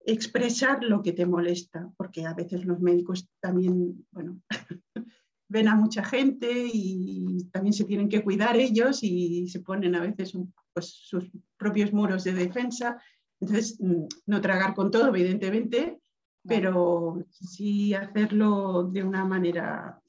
[0.04, 4.40] expresar lo que te molesta, porque a veces los médicos también, bueno,
[5.48, 10.00] ven a mucha gente y también se tienen que cuidar ellos y se ponen a
[10.00, 10.32] veces
[10.72, 13.02] pues, sus propios muros de defensa.
[13.40, 16.00] Entonces, mm, no tragar con todo, evidentemente,
[16.46, 20.00] pero sí hacerlo de una manera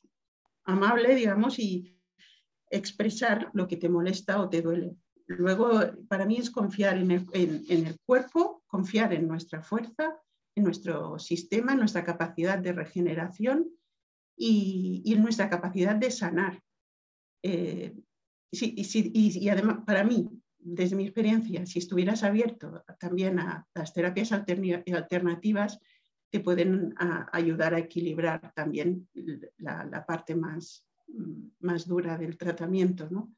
[0.64, 1.98] amable, digamos, y
[2.70, 4.96] expresar lo que te molesta o te duele.
[5.38, 10.18] Luego, para mí es confiar en el, cuerpo, confiar en nuestra fuerza,
[10.56, 13.70] en nuestro sistema, en nuestra capacidad de regeneración
[14.36, 16.62] y, en nuestra capacidad de sanar.
[17.44, 17.96] Eh,
[18.52, 25.80] y, además, para mí, desde mi experiencia, si estuvieras abierto también a las terapias alternativas,
[26.30, 26.96] te pueden
[27.34, 29.10] ayudar a equilibrar también
[29.58, 30.86] la, parte más,
[31.60, 33.10] más, dura del tratamiento.
[33.10, 33.34] ¿no?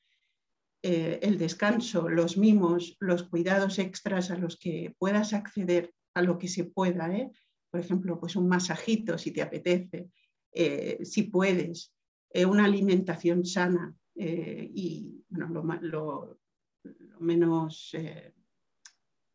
[0.85, 6.37] Eh, el descanso, los mimos, los cuidados extras a los que puedas acceder a lo
[6.37, 7.09] que se pueda.
[7.15, 7.31] ¿eh?
[7.71, 10.09] Por ejemplo, pues un masajito si te apetece,
[10.51, 11.93] eh, si puedes,
[12.47, 16.39] una alimentación sana y lo, lo,
[17.19, 17.95] menos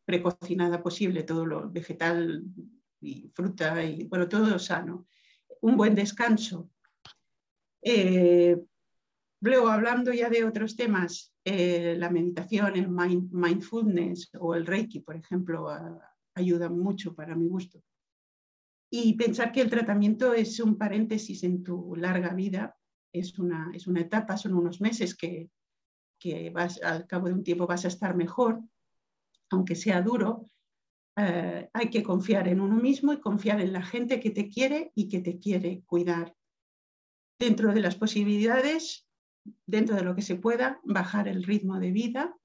[0.05, 2.45] precocinada posible, todo lo vegetal
[3.01, 5.07] y fruta y bueno, todo sano.
[5.61, 6.71] Un buen descanso.
[7.81, 8.59] Eh,
[9.41, 15.17] luego, hablando ya de otros temas, eh, la meditación, el mindfulness o el reiki, por
[15.17, 15.69] ejemplo,
[16.35, 17.83] ayudan mucho para mi gusto.
[18.91, 22.75] y pensar que el tratamiento es un paréntesis en tu larga vida,
[23.13, 25.51] es una, es una etapa, son unos meses que,
[26.19, 28.63] que vas, al cabo de un tiempo vas a estar mejor,
[29.51, 30.51] aunque sea duro,
[31.17, 34.93] eh, hay que confiar en uno mismo y confiar en la gente que te quiere
[34.95, 36.35] y que te quiere cuidar.
[37.39, 39.08] Dentro de las posibilidades,
[39.67, 42.37] dentro de lo que se pueda, bajar el ritmo de vida,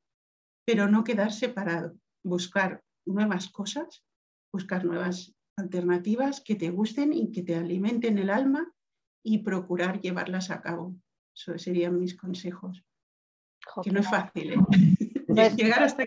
[0.65, 4.03] pero no quedar separado, buscar nuevas cosas,
[4.51, 8.71] buscar nuevas alternativas que te gusten y que te alimenten el alma
[9.23, 10.95] y procurar llevarlas a cabo.
[11.35, 12.83] Esos serían mis consejos.
[13.83, 14.57] que no es fácil, ¿eh?
[15.57, 16.05] llegar hasta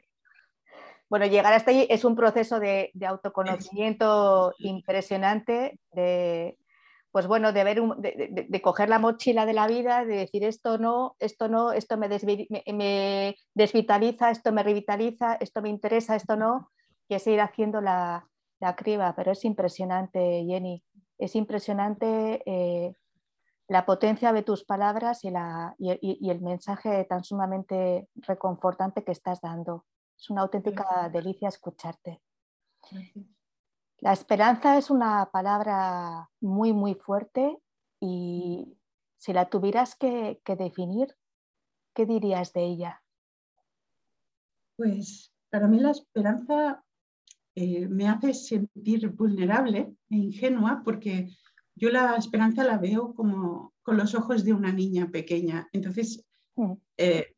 [1.08, 6.58] Bueno, llegar hasta ahí es un proceso de, autoconocimiento impresionante, de,
[7.16, 11.16] pues bueno, de, ver de, coger la mochila de la vida, de decir esto no,
[11.18, 12.10] esto no, esto me,
[12.74, 16.70] me desvitaliza, esto me revitaliza, esto me interesa, esto no,
[17.08, 18.28] y es ir haciendo la,
[18.60, 20.84] la criba, pero es impresionante, Jenny.
[21.16, 22.92] Es impresionante eh,
[23.66, 29.40] la potencia de tus palabras y, la, y, el mensaje tan sumamente reconfortante que estás
[29.40, 29.86] dando.
[30.18, 32.20] Es una auténtica delicia escucharte.
[33.98, 37.58] La esperanza es una palabra muy, muy fuerte
[38.00, 38.76] y
[39.16, 41.16] si la tuvieras que, que definir,
[41.94, 43.02] ¿qué dirías de ella?
[44.76, 46.84] Pues para mí la esperanza
[47.54, 51.30] eh, me hace sentir vulnerable e ingenua porque
[51.74, 55.68] yo la esperanza la veo como con los ojos de una niña pequeña.
[55.72, 56.22] Entonces,
[56.56, 56.72] mm.
[56.98, 57.34] Eh,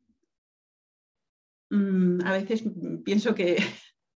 [1.69, 2.63] mm, a veces
[3.05, 3.57] pienso que,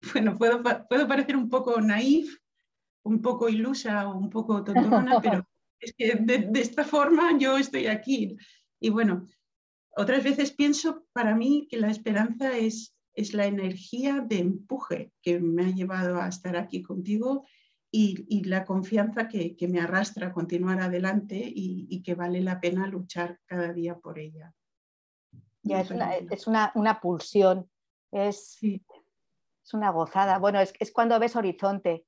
[0.12, 2.38] bueno, puedo, puedo, parecer un poco naif,
[3.04, 5.46] un poco ilusa o un poco tontona, pero
[5.80, 8.36] es que de, de esta forma yo estoy aquí.
[8.80, 9.26] Y bueno,
[9.96, 15.38] otras veces pienso para mí que la esperanza es es la energía de empuje que
[15.38, 17.44] me ha llevado a estar aquí contigo
[17.94, 23.38] y, la confianza que, me arrastra a continuar adelante y, que vale la pena luchar
[23.44, 24.54] cada día por ella.
[25.62, 27.70] Ya, es, una, pulsión,
[28.10, 28.58] es,
[29.64, 30.38] es, una gozada.
[30.38, 32.06] Bueno, es, es cuando ves horizonte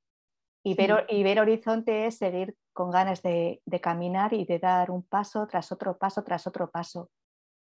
[0.62, 4.90] y ver, y ver horizonte es seguir con ganas de, de, caminar y de dar
[4.90, 7.10] un paso tras otro paso tras otro paso.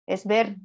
[0.05, 0.57] Es ver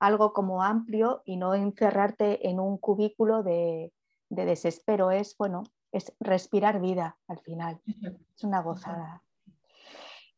[0.00, 3.92] algo como amplio y no encerrarte en un cubículo de,
[4.28, 5.10] desespero.
[5.10, 7.80] Es, bueno, es respirar vida al final.
[8.34, 9.22] Es una gozada.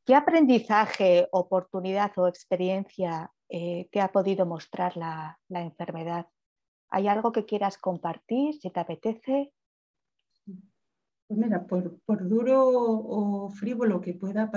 [0.04, 6.26] ¿Qué aprendizaje, oportunidad o experiencia eh, te ha podido mostrar la, enfermedad?
[6.94, 9.52] ¿Hay algo que quieras compartir, si te apetece?
[10.44, 14.50] Pues mira, por, duro o frívolo que pueda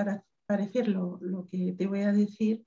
[0.46, 2.66] parecer lo, lo, que te voy a decir,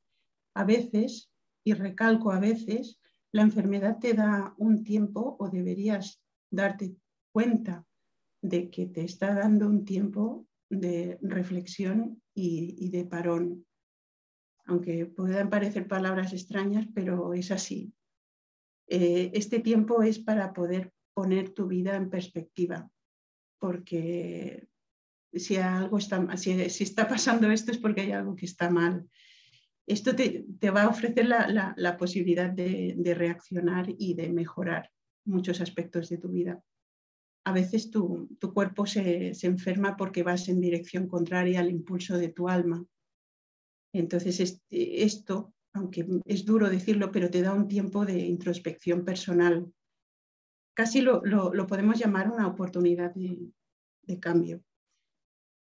[0.55, 1.31] a veces
[1.65, 2.99] y recalco a veces,
[3.31, 6.97] la enfermedad te da un tiempo o deberías darte
[7.31, 7.85] cuenta
[8.41, 13.67] de que te está dando un tiempo de reflexión y, de parón.
[14.65, 17.93] Aunque puedan parecer palabras extrañas, pero es así.
[18.89, 22.91] Eh, este tiempo es para poder poner tu vida en perspectiva,
[23.59, 24.69] porque
[25.33, 29.09] si algo está, si, si está pasando esto es porque hay algo que está mal
[29.89, 34.91] esto te, va a ofrecer la, posibilidad de, reaccionar y de mejorar
[35.25, 36.63] muchos aspectos de tu vida.
[37.45, 42.51] A veces tu, cuerpo se, enferma porque vas en dirección contraria al impulso de tu
[42.51, 42.85] alma.
[43.95, 49.73] Entonces, esto, aunque es duro decirlo, pero te da un tiempo de introspección personal.
[50.75, 51.23] Casi lo,
[51.67, 54.63] podemos llamar una oportunidad de, cambio.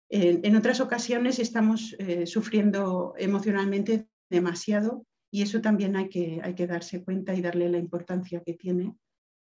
[0.09, 6.67] En, otras ocasiones estamos eh, sufriendo emocionalmente demasiado y eso también hay que, hay que
[6.67, 8.95] darse cuenta y darle la importancia que tiene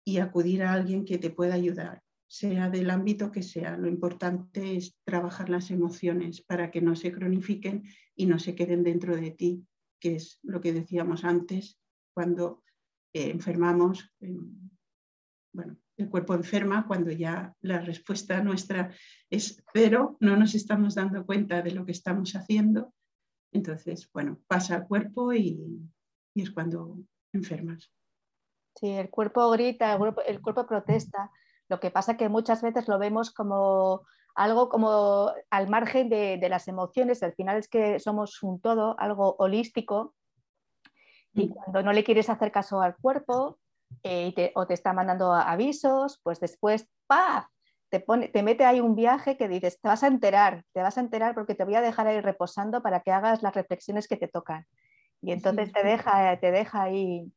[0.05, 3.77] y acudir a alguien que te pueda ayudar, sea del ámbito que sea.
[3.77, 8.85] Lo importante es trabajar las emociones para que no se cronifiquen y no se queden
[8.85, 9.67] dentro de ti,
[10.05, 11.81] que es lo que decíamos antes,
[12.13, 12.63] cuando
[13.15, 14.71] eh, enfermamos, em,
[15.55, 18.95] bueno, el cuerpo enferma cuando ya la respuesta nuestra
[19.31, 22.93] es cero, no nos estamos dando cuenta de lo que estamos haciendo
[23.55, 25.89] entonces, bueno, pasa al cuerpo y,
[26.35, 26.99] es cuando
[27.33, 27.91] enfermas.
[28.75, 31.31] Sí, el cuerpo grita, el cuerpo, protesta.
[31.69, 34.05] Lo que pasa que muchas veces lo vemos como
[34.35, 37.23] algo como al margen de, las emociones.
[37.23, 40.15] Al final es que somos un todo, algo holístico.
[41.33, 41.55] Y mm.
[41.55, 43.59] cuando no le quieres hacer caso al cuerpo
[44.03, 47.47] eh, o te está mandando avisos, pues después, ¡paf!
[48.01, 51.35] te, mete ahí un viaje que dices, te vas a enterar, te vas a enterar
[51.35, 54.67] porque te voy a dejar ahí reposando para que hagas las reflexiones que te tocan.
[55.21, 57.33] Y entonces te, deja, te deja ahí.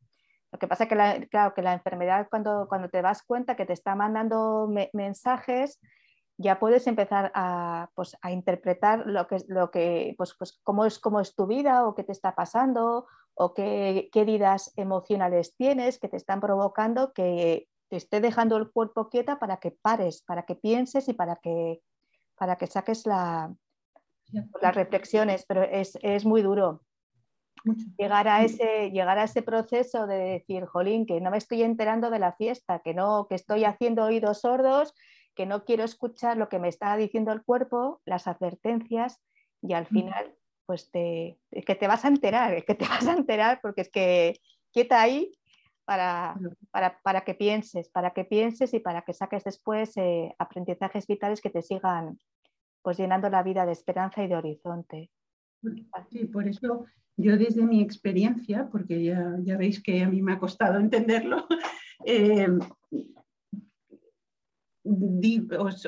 [0.51, 3.55] Lo que pasa es que la, claro, que la enfermedad, cuando, cuando te das cuenta
[3.55, 5.79] que te está mandando mensajes,
[6.37, 10.99] ya puedes empezar a, pues, a interpretar lo que, lo que pues, pues, cómo, es,
[10.99, 15.99] cómo es tu vida o qué te está pasando o qué, qué heridas emocionales tienes
[15.99, 20.43] que te están provocando que te esté dejando el cuerpo quieta para que pares, para
[20.43, 21.81] que pienses y para que,
[22.37, 23.53] para que saques la,
[24.61, 26.81] las reflexiones, pero es, es muy duro.
[27.97, 32.09] Llegar a, ese, llegar a ese proceso de decir, jolín, que no me estoy enterando
[32.09, 34.93] de la fiesta, que no, que estoy haciendo oídos sordos,
[35.37, 39.21] que no quiero escuchar lo que me está diciendo el cuerpo, las advertencias,
[39.61, 40.33] y al final,
[40.65, 44.39] pues te, que te vas a enterar, que te vas a enterar, porque es que
[44.73, 45.31] quieta ahí
[45.85, 46.35] para,
[46.71, 51.39] para, para que pienses, para que pienses y para que saques después eh, aprendizajes vitales
[51.39, 52.19] que te sigan
[52.81, 55.11] pues llenando la vida de esperanza y de horizonte.
[56.09, 56.85] Sí, por eso
[57.15, 61.45] yo desde mi experiencia, porque ya, ya veis que a mí me ha costado entenderlo,
[62.05, 62.47] eh,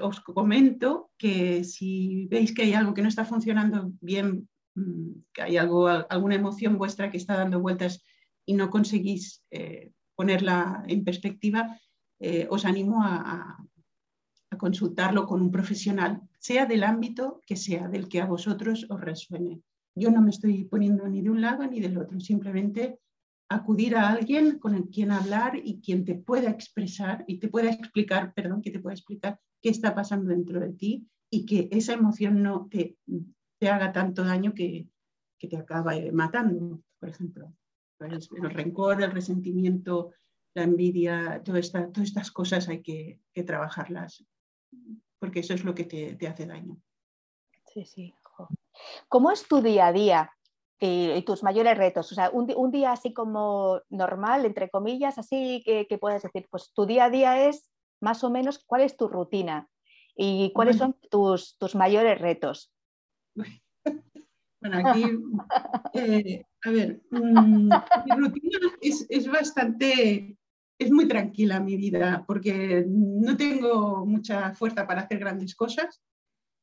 [0.02, 5.42] os, comento que si veis que hay algo que no está funcionando bien, mm, que
[5.42, 8.04] hay algo, alguna emoción vuestra que está dando vueltas
[8.46, 11.80] y no conseguís eh, ponerla en perspectiva,
[12.20, 13.58] eh, os animo a,
[14.52, 19.00] a, consultarlo con un profesional, sea del ámbito que sea, del que a vosotros os
[19.00, 19.62] resuene.
[19.96, 23.00] Yo no me estoy poniendo ni de un lado ni del otro, simplemente
[23.50, 28.34] acudir a alguien con quien hablar y quien te pueda expresar y te pueda explicar,
[28.34, 32.44] perdón, que te pueda explicar qué está pasando dentro de ti y que esa emoción
[32.44, 32.98] no te,
[33.60, 34.88] te haga tanto daño que,
[35.38, 37.54] que te acaba matando, por ejemplo.
[38.00, 40.14] El rencor, el resentimiento,
[40.54, 44.26] la envidia, todas estas cosas hay que, que, trabajarlas,
[45.20, 46.80] porque eso es lo que te, te hace daño.
[47.66, 48.14] Sí, sí.
[49.10, 50.32] ¿Cómo es tu día a día
[50.80, 52.12] y, tus mayores retos?
[52.12, 56.86] O sea, un, día así como normal, entre comillas, así que, puedes decir, pues tu
[56.86, 57.70] día a día es
[58.02, 59.68] más o menos cuál es tu rutina
[60.16, 62.72] y cuáles son tus, tus mayores retos.
[64.62, 65.06] Bueno, aquí,
[65.94, 70.38] eh, a ver, mm, mi rutina es, es, bastante,
[70.78, 76.02] es muy tranquila mi vida, porque no tengo mucha fuerza para hacer grandes cosas.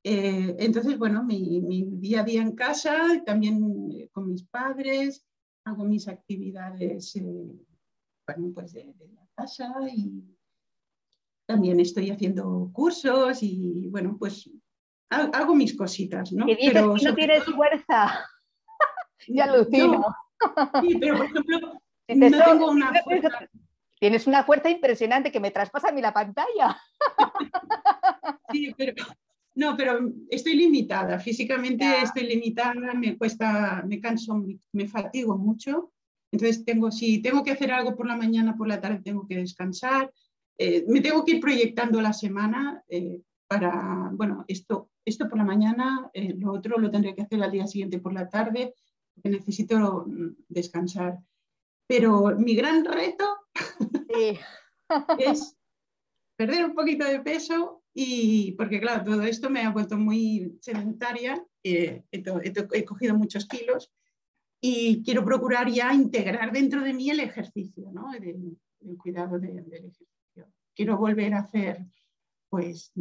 [0.08, 5.26] Eh, entonces, bueno, mi, día a día en casa, también eh, con mis padres,
[5.64, 7.52] hago mis actividades, eh,
[8.24, 10.22] bueno, pues de, la casa y
[11.44, 14.48] también estoy haendo cursos y, bueno, pues
[15.10, 16.46] hago mis cositas, ¿no?
[16.46, 18.28] pero que no tienes fuerza.
[19.26, 20.04] ya alucino.
[20.82, 21.80] sí, pero por ejemplo,
[22.14, 23.30] no tengo una fuerza...
[23.98, 26.80] Tienes una fuerza impresionante que me traspasa a mí la pantalla.
[28.52, 28.94] sí, pero
[29.56, 35.92] no, pero estoy limitada, físicamente estoy limitada, me cuesta, me canso, me, fatigo mucho.
[36.30, 39.38] Entonces tengo, si tengo que hacer algo por la mañana, por la tarde tengo que
[39.38, 40.12] descansar.
[40.58, 45.44] Eh, me tengo que ir proyectando la semana eh, para, bueno, esto, esto por la
[45.44, 48.74] mañana, eh, lo otro lo tendré que hacer al día siguiente por la tarde,
[49.14, 50.04] porque necesito
[50.48, 51.18] descansar.
[51.86, 53.24] Pero mi gran reto
[55.18, 55.56] es
[56.36, 61.42] perder un poquito de peso y porque, claro, todo esto me ha vuelto muy sedentaria,
[61.62, 62.04] he,
[62.84, 63.90] cogido muchos kilos
[64.60, 68.12] y quiero procurar ya integrar dentro de mí el ejercicio, ¿no?
[68.12, 68.58] el,
[68.98, 70.46] cuidado del ejercicio.
[70.74, 71.86] Quiero volver a hacer,
[72.50, 72.92] pues,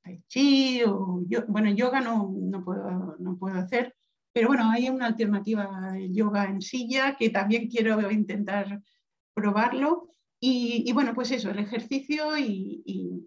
[0.00, 3.96] tai chi o yo, bueno, yoga no, no, puedo, no puedo hacer,
[4.32, 8.80] pero bueno, hay una alternativa de yoga en silla que también quiero intentar
[9.34, 10.08] probarlo.
[10.38, 13.26] Y, bueno, pues eso, el ejercicio y, y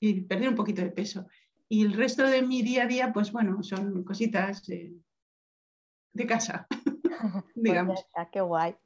[0.00, 1.26] perder un poquito de peso.
[1.68, 6.66] Y el resto de mi día a día, pues bueno, son cositas de casa,
[7.54, 8.06] digamos.
[8.14, 8.76] Pues qué guay.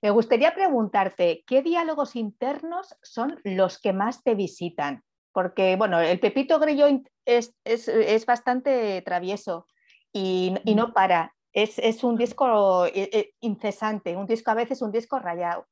[0.00, 5.02] Me gustaría preguntarte, ¿qué diálogos internos son los que más te visitan?
[5.32, 6.86] Porque, bueno, el Pepito Grillo
[7.24, 9.66] es, es, bastante travieso
[10.12, 11.34] y, y, no para.
[11.52, 15.66] Es, es un disco eh, eh, incesante, un disco a veces un disco rayado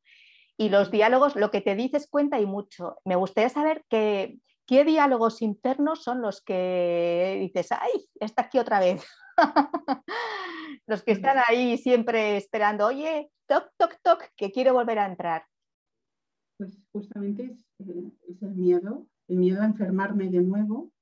[0.59, 2.97] y los diálogos, lo que te dices cuenta y mucho.
[3.05, 9.05] Me gustaría saber qué diálogos internos son los que dices, ay, está aquí otra vez.
[10.87, 15.45] los que están ahí siempre esperando, oye, toc, toc, toc, que quiero volver a entrar.
[16.59, 20.93] Pues justamente es, eh, el miedo, el miedo a enfermarme de nuevo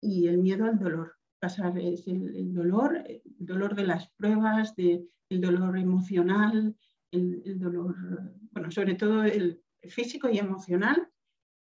[0.00, 1.16] y el miedo al dolor.
[1.40, 6.74] Pasar es el, dolor, el dolor de las pruebas, de, el dolor emocional,
[7.14, 7.94] el, dolor,
[8.50, 11.08] bueno, sobre todo el físico y emocional,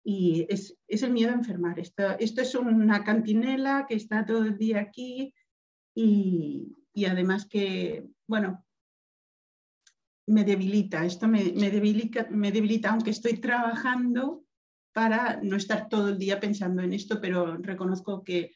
[0.09, 1.77] y es, el miedo a enfermar.
[1.79, 5.33] Esto, esto, es una cantinela que está todo el día aquí
[5.93, 6.73] y,
[7.05, 8.65] además que, bueno,
[10.27, 14.45] me debilita, esto me, debilita, me debilita, aunque estoy trabajando
[14.93, 18.53] para no estar todo el día pensando en esto, pero reconozco que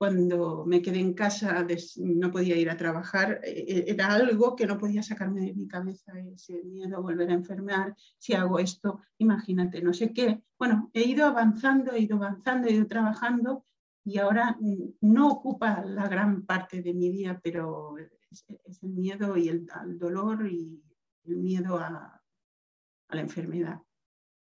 [0.00, 4.66] cuando me quedé en casa no podía ir a trabajar, e, e, era algo que
[4.66, 9.02] no podía sacarme de mi cabeza, ese miedo a volver a enfermar, si hago esto,
[9.18, 10.42] imagínate, no sé qué.
[10.58, 13.66] Bueno, he ido avanzando, he ido avanzando, he ido trabajando
[14.02, 14.56] y ahora
[15.02, 18.46] no ocupa la gran parte de mi día, pero es,
[18.82, 19.66] el miedo y el
[19.98, 20.82] dolor y
[21.24, 22.22] el miedo a,
[23.10, 23.82] la enfermedad.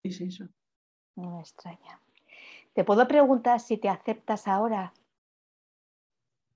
[0.03, 0.47] Es eso.
[1.15, 1.99] No me extraña.
[2.75, 4.93] ¿Te puedo preguntar si te aceptas ahora?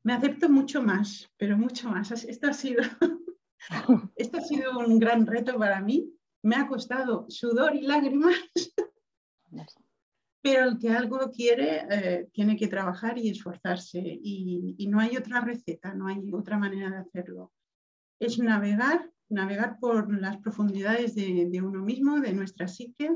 [0.03, 2.11] Me acepto mucho más, pero mucho más.
[2.11, 2.83] Esto ha sido,
[4.17, 6.11] esto ha sido un gran reto para mí.
[6.43, 8.35] Me ha costado sudor y lágrimas,
[10.43, 15.41] pero el que algo quiere eh, tiene que trabajar y esforzarse y, no hay otra
[15.43, 17.53] receta, no hay otra manera de hacerlo.
[18.19, 23.11] Es navegar, navegar por las profundidades de, uno mismo, de nuestra psique,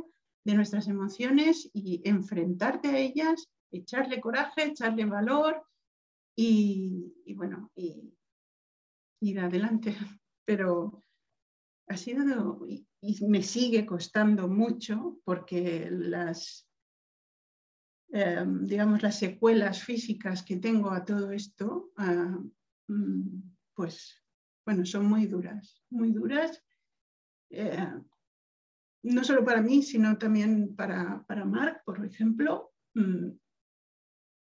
[0.45, 5.65] de nuestras emociones y enfrentarte a ellas, echarle coraje, echarle valor
[6.37, 8.13] y, bueno, y
[9.21, 9.95] ir adelante.
[10.47, 11.03] Pero
[11.89, 12.87] ha sido y
[13.27, 16.69] me sigue costando mucho porque las
[18.17, 22.39] Em, digamos, las secuelas físicas que tengo a todo esto, ah,
[22.87, 23.43] mm,
[23.75, 24.23] pues,
[24.65, 26.63] bueno, son muy duras, muy duras,
[27.51, 27.89] eh,
[29.03, 33.31] no solo para mí, sino también para, para Mark, por ejemplo, mm,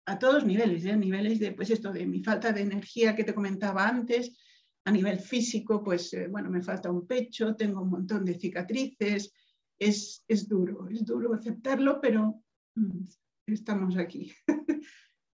[0.05, 0.95] a todos niveles, ¿eh?
[0.95, 4.37] niveles de, pues esto, de mi falta de energía que te comentaba antes,
[4.85, 9.33] a nivel físico, pues, eh, bueno, me falta un pecho, tengo un montón de cicatrices,
[9.79, 12.41] es, es duro, es duro aceptarlo, pero
[12.75, 13.05] mm,
[13.47, 14.31] estamos aquí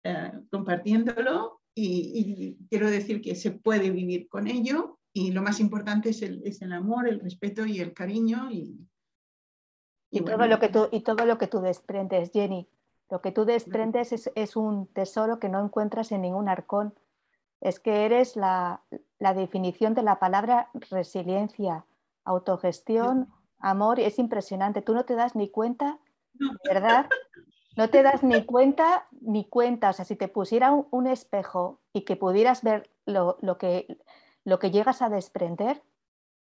[0.04, 6.10] eh, compartiéndolo y, quiero decir que se puede vivir con ello y lo más importante
[6.10, 8.50] es el, es el amor, el respeto y el cariño.
[8.50, 8.78] Y,
[10.10, 12.68] y, todo lo que tú, y todo lo que tú desprendes, Jenny.
[13.12, 16.94] Lo que tú desprendes es, es un tesoro que no encuentras en ningún arcón.
[17.60, 18.80] Es que eres la,
[19.18, 21.84] la definición de la palabra resiliencia,
[22.24, 24.00] autogestión, amor.
[24.00, 24.80] Es impresionante.
[24.80, 25.98] Tú no te das ni cuenta,
[26.66, 27.04] ¿verdad?
[27.76, 29.90] no te das ni cuenta ni cuenta.
[29.90, 33.98] O sea, si te pusiera un, espejo y que pudieras ver lo, que,
[34.42, 35.82] lo que llegas a desprender,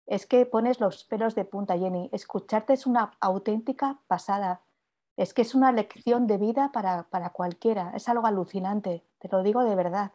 [0.07, 2.09] es que pones los pelos de punta, Jenny.
[2.11, 4.63] Escucharte es una auténtica pasada.
[5.17, 7.93] Es que es una lección de vida para, para cualquiera.
[7.95, 10.13] Es algo alucinante, te lo digo de verdad.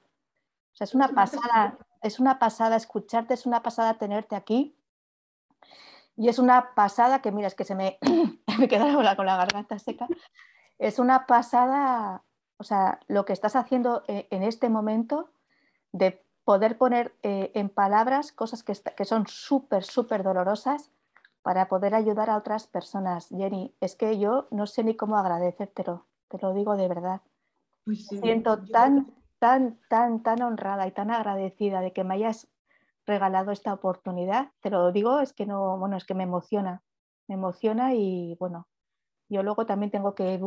[0.74, 4.76] O sea, es una pasada, es una pasada escucharte, es una pasada tenerte aquí.
[6.16, 7.98] Y es una pasada que, mira, es que se me,
[8.60, 10.08] me queda con la garganta seca,
[10.78, 12.24] es una pasada,
[12.58, 15.32] o sea, lo que estás haciendo eh, en este momento
[15.92, 20.92] de poder poner eh, en palabras cosas que, que son súper, súper dolorosas
[21.42, 23.30] para poder ayudar a otras personas.
[23.30, 27.22] Jenny, es que yo no sé ni cómo agradecértelo, te lo digo de verdad.
[27.86, 32.48] Pues siento tan, tan, tan, tan honrada y tan agradecida de que me hayas
[33.06, 34.52] regalado esta oportunidad.
[34.62, 36.84] Te lo digo, es que no, bueno, es que me emociona,
[37.28, 38.68] me emociona y bueno,
[39.30, 40.40] yo luego también tengo que,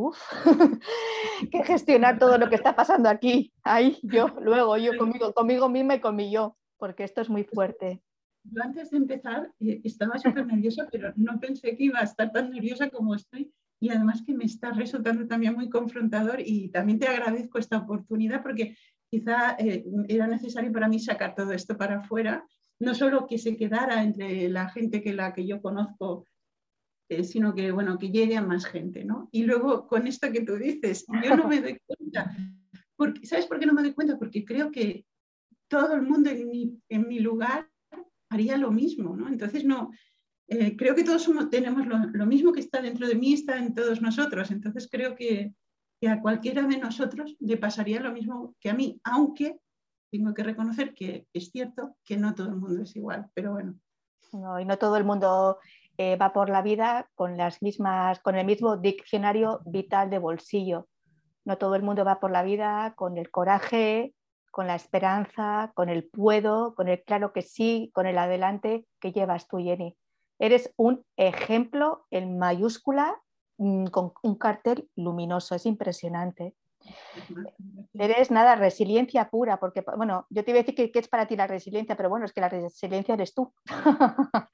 [1.50, 3.52] que gestionar todo lo que está pasando aquí.
[3.62, 7.44] Ahí, yo, luego, yo conmigo, conmigo misma y con mi yo, porque esto es muy
[7.44, 8.02] fuerte.
[8.44, 12.32] Yo antes de empezar eh, estaba súper nerviosa, pero no pensé que iba a estar
[12.32, 13.52] tan nerviosa como estoy.
[13.80, 18.42] Y además que me está resultando también muy confrontador y también te agradezco esta oportunidad
[18.42, 18.76] porque
[19.10, 22.46] quizá eh, era necesario para mí sacar todo esto para afuera,
[22.78, 26.26] no solo que se quedara entre la gente que la que yo conozco
[27.12, 29.28] eh, sino que, bueno, que llegue a más gente, ¿no?
[29.32, 32.34] Y luego con esto que tú dices, yo no me doy cuenta.
[32.96, 34.18] Porque, ¿Sabes por qué no me doy cuenta?
[34.18, 35.04] Porque creo que
[35.68, 37.68] todo el mundo en mi, en mi lugar
[38.32, 39.28] haría lo mismo, ¿no?
[39.28, 39.90] Entonces, no,
[40.48, 43.74] eh, creo que todos somos, tenemos lo, mismo que está dentro de mí, está en
[43.74, 44.50] todos nosotros.
[44.50, 45.54] Entonces, creo que,
[46.00, 49.58] que, a cualquiera de nosotros le pasaría lo mismo que a mí, aunque
[50.10, 53.78] tengo que reconocer que es cierto que no todo el mundo es igual, pero bueno.
[54.32, 55.58] No, y no todo el mundo
[55.98, 60.88] eh, va por la vida con, las mismas, con el mismo diccionario vital de bolsillo.
[61.44, 64.14] No todo el mundo va por la vida con el coraje,
[64.52, 69.10] con la esperanza, con el puedo, con el claro que sí, con el adelante que
[69.10, 69.96] llevas tú, Jenny.
[70.38, 73.18] Eres un ejemplo en mayúscula
[73.56, 76.54] mm, con un cartel luminoso, es impresionante.
[77.94, 81.34] Eres nada, resiliencia pura, porque, bueno, yo te iba a decir que, es para ti
[81.34, 83.54] la resiliencia, pero bueno, es que la resiliencia eres tú.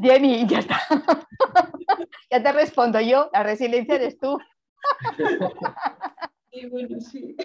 [0.00, 0.78] Jenny, ya está.
[2.30, 4.38] ya te respondo yo, la resiliencia eres tú.
[6.70, 7.36] bueno, sí.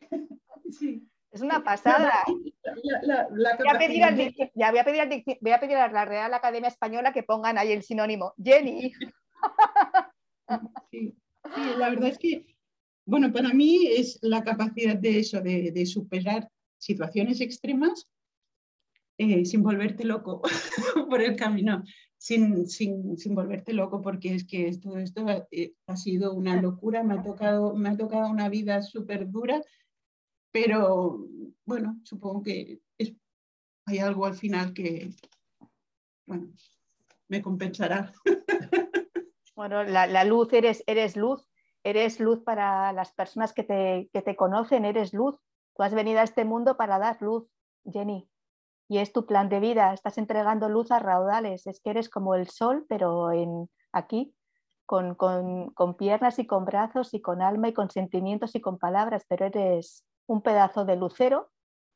[1.34, 2.14] Es una pasada.
[2.28, 2.54] voy,
[3.68, 8.34] a pedir a pedir a la Real Academia Española que pongan ahí el sinónimo.
[8.42, 8.94] Jenny.
[10.92, 11.16] Sí.
[11.78, 12.56] la verdad es que,
[13.06, 18.08] bueno, para mí es la capacidad de eso, de, superar situaciones extremas
[19.18, 20.42] eh, sin volverte loco
[21.10, 21.84] por el camino,
[22.18, 26.62] sin, sin, sin, volverte loco, porque es que todo esto ha, eh, ha, sido una
[26.62, 29.62] locura, me ha tocado, me ha tocado una vida súper dura,
[30.54, 31.28] pero
[31.66, 32.80] bueno, supongo que
[33.86, 35.10] hay algo al final que,
[36.26, 36.48] bueno,
[37.28, 38.14] me compensará.
[39.56, 41.48] Bueno, la, luz, eres, eres luz,
[41.84, 45.38] eres luz para las personas que te, que te conocen, eres luz.
[45.76, 47.48] Tú has venido a este mundo para dar luz,
[47.86, 48.28] Jenny.
[48.88, 52.34] Y es tu plan de vida, estás entregando luz a raudales, es que eres como
[52.34, 54.36] el sol, pero en, aquí,
[54.88, 58.80] con, con, con piernas y con brazos y con alma y con sentimientos y con
[58.80, 61.52] palabras, pero eres un pedazo de lucero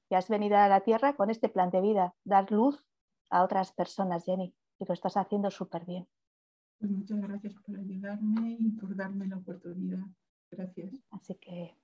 [0.10, 2.86] y has venido a la tierra con este plan de vida, dar luz
[3.30, 6.08] a otras personas, Jenny, y lo estás haciendo súper bien.
[6.80, 10.06] Pues muchas gracias por ayudarme y por darme la oportunidad.
[10.52, 10.94] Gracias.
[11.10, 11.76] Así que,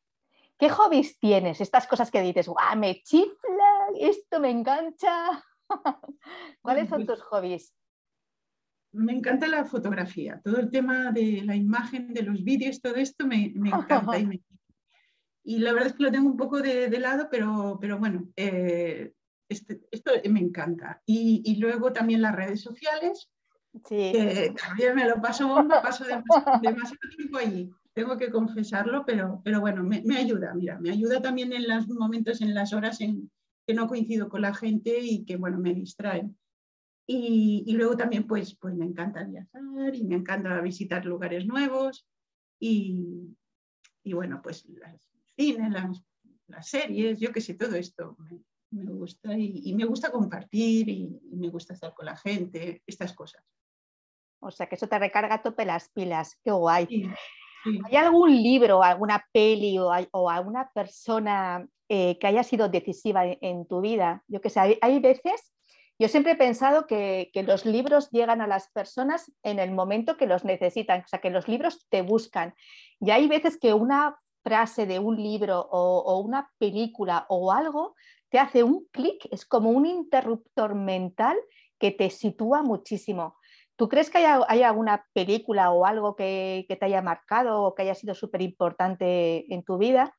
[0.57, 1.59] ¿qué hobbies tienes?
[1.59, 3.87] Estas cosas que dices, ¡guau, me chifla!
[3.99, 5.43] Esto me engancha.
[6.61, 7.73] ¿Cuáles son pues tus hobbies?
[8.93, 13.25] Me encanta la fotografía, todo el tema de la imagen, de los vídeos, todo esto
[13.25, 14.43] me, encanta y,
[15.45, 19.13] la verdad es que lo tengo un poco de, lado, pero, pero bueno, eh,
[19.49, 21.01] este, esto me encanta.
[21.05, 23.29] Y, luego también las redes sociales,
[23.85, 24.13] Sí.
[24.63, 29.83] también me lo paso bomba, paso demasiado, tiempo allí, tengo que confesarlo, pero, pero bueno,
[29.83, 33.31] me, ayuda, mira, me ayuda también en los momentos, en las horas en
[33.65, 36.37] que no coincido con la gente y que, bueno, me distraen.
[37.05, 42.05] Y, y luego también, pues, pues me encanta viajar y me encanta visitar lugares nuevos
[42.59, 43.35] y,
[44.03, 44.95] y bueno, pues las
[45.35, 46.03] cines, las,
[46.47, 48.39] las, series, yo qué sé, todo esto me,
[48.71, 53.13] me gusta y, me gusta compartir y, y me gusta estar con la gente, estas
[53.13, 53.43] cosas.
[54.43, 56.37] O sea, que eso te recarga a tope las pilas.
[56.43, 57.09] Qué guay.
[57.85, 63.65] ¿Hay algún libro, alguna peli o, o alguna persona eh, que haya sido decisiva en,
[63.65, 64.23] tu vida?
[64.27, 65.53] Yo que sé, hay, veces,
[65.97, 70.27] yo siempre he pensado que, los libros llegan a las personas en el momento que
[70.27, 72.53] los necesitan, o sea, que los libros te buscan.
[72.99, 77.95] Y hay veces que una frase de un libro o, o una película o algo
[78.29, 81.37] te hace un clic, es como un interruptor mental
[81.77, 83.37] que te sitúa muchísimo.
[83.75, 87.93] ¿Tú crees que hay, alguna película o algo que, te haya marcado o que haya
[87.93, 90.15] sido súper importante en tu vida?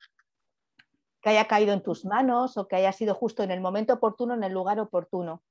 [1.23, 4.35] Que haya caído en tus manos o que haya sido justo en el momento oportuno,
[4.35, 5.43] en el lugar oportuno.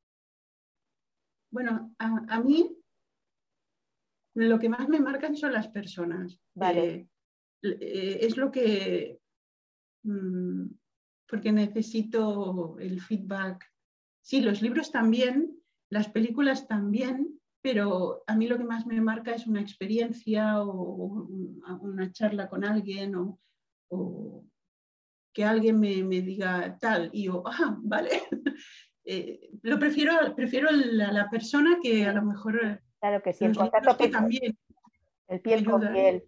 [1.52, 2.78] Bueno, a, mí
[4.36, 6.40] lo que más me marcan son las personas.
[6.54, 6.86] Vale.
[6.86, 7.08] Eh,
[7.64, 9.20] eh, es lo que.
[10.04, 10.68] Mm,
[11.28, 13.66] porque necesito el feedback.
[14.22, 15.58] Sí, los libros también,
[15.90, 21.28] las películas también, pero a mí lo que más me marca es una experiencia o,
[21.82, 24.46] una charla con alguien o,
[25.34, 28.10] que alguien me, diga tal y yo, ah, vale.
[29.06, 32.82] Eh, lo prefiero, prefiero la, la, persona que a lo mejor...
[33.02, 34.58] Claro que sí, el contacto que también.
[35.28, 36.24] El piel con piel,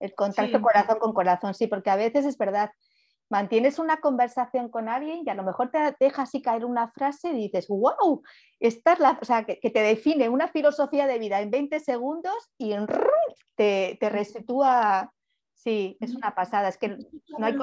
[0.00, 2.70] el contacto corazón con corazón, sí, porque a veces es verdad,
[3.30, 7.30] mantienes una conversación con alguien y a lo mejor te deja así caer una frase
[7.30, 8.22] y dices, wow,
[8.58, 12.36] esta es la, o sea, que, te define una filosofía de vida en 20 segundos
[12.56, 12.86] y en,
[13.54, 15.12] te, te restitúa,
[15.54, 17.56] sí, es una pasada, es que no hay...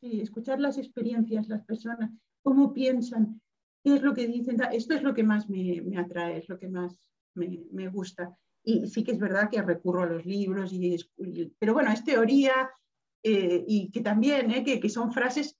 [0.00, 2.10] Sí, escuchar las experiencias, las personas,
[2.42, 3.40] cómo piensan,
[3.84, 6.68] qué es lo que dicen, esto es lo que más me, atrae, es lo que
[6.68, 6.98] más
[7.34, 8.36] me, gusta.
[8.64, 10.96] Y sí que es verdad que recurro a los libros, y,
[11.58, 12.70] pero bueno, es teoría,
[13.22, 15.58] eh, y que también, eh, que, que, son frases,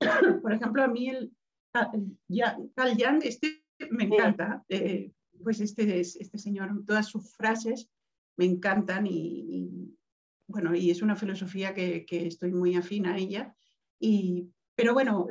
[0.42, 1.32] por ejemplo, a mí el,
[1.72, 5.12] Carl Jung, este me encanta, eh,
[5.42, 7.88] pues este, este señor, todas sus frases
[8.36, 9.96] me encantan y,
[10.46, 13.54] bueno, y es una filosofía que, que, estoy muy afín a ella.
[13.98, 15.26] Y, pero bueno,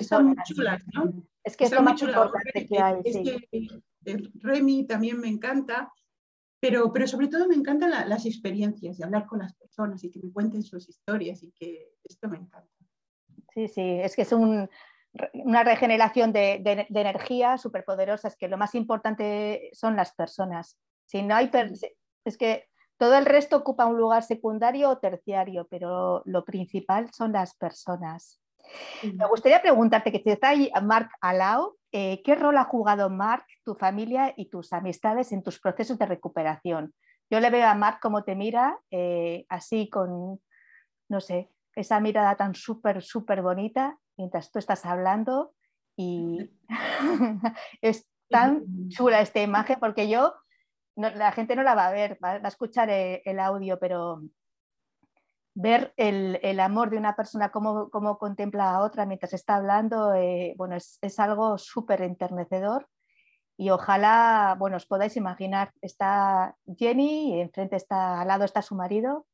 [0.00, 1.26] son muy chulas, ¿no?
[1.42, 3.00] Es que es lo más importante que hay.
[3.04, 5.92] Es que Remy también me encanta
[6.60, 10.20] pero, pero sobre todo me encantan las experiencias de hablar con las personas y que
[10.22, 12.70] me cuenten sus historias y que esto me encanta.
[13.54, 18.58] Sí, sí, es que es una regeneración de, de, energía súper poderosa, es que lo
[18.58, 20.78] más importante son las personas.
[21.06, 21.50] Si no hay
[22.24, 22.68] es que
[23.00, 28.42] todo el resto ocupa un lugar secundario o terciario, pero lo principal son las personas.
[29.02, 33.46] Me gustaría preguntarte que si está ahí Marc Alao, eh, ¿qué rol ha jugado Marc,
[33.64, 36.92] tu familia y tus amistades en tus procesos de recuperación?
[37.30, 40.38] Yo le veo a Marc como te mira, eh, así con,
[41.08, 45.54] no sé, esa mirada tan súper, súper bonita mientras tú estás hablando
[45.96, 46.50] y
[47.80, 50.34] es tan chula esta imagen porque yo
[51.08, 54.22] la gente no la va a ver, va, a escuchar eh, el, audio, pero
[55.54, 60.54] ver el, amor de una persona, cómo, cómo, contempla a otra mientras está hablando, eh,
[60.56, 62.88] bueno, es, es algo súper enternecedor.
[63.56, 68.74] Y ojalá, bueno, os podáis imaginar, está Jenny y enfrente está, al lado está su
[68.74, 69.26] marido,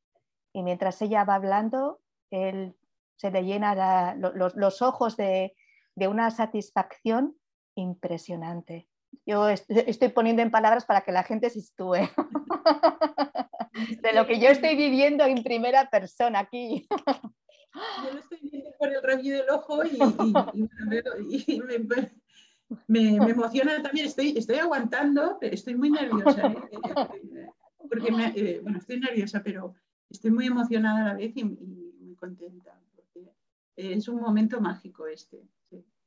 [0.53, 2.01] y mientras ella va hablando,
[2.31, 2.75] él
[3.17, 5.55] se le llena los, ojos de,
[5.97, 7.37] una satisfacción
[7.75, 8.89] impresionante.
[9.25, 11.95] Yo estoy poniendo en palabras para que la gente se sitúe
[14.03, 16.87] de lo que yo estoy viviendo en primera persona aquí.
[18.05, 19.99] Yo lo estoy viendo por el rabillo del ojo y,
[22.89, 24.07] me, emociona también.
[24.07, 26.47] Estoy, estoy aguantando, estoy muy nerviosa.
[26.47, 26.57] ¿eh?
[27.89, 29.75] Porque eh, bueno, estoy nerviosa, pero
[30.11, 32.77] estoy muy emocionada a la vez y muy contenta
[33.77, 35.43] es un momento mágico este.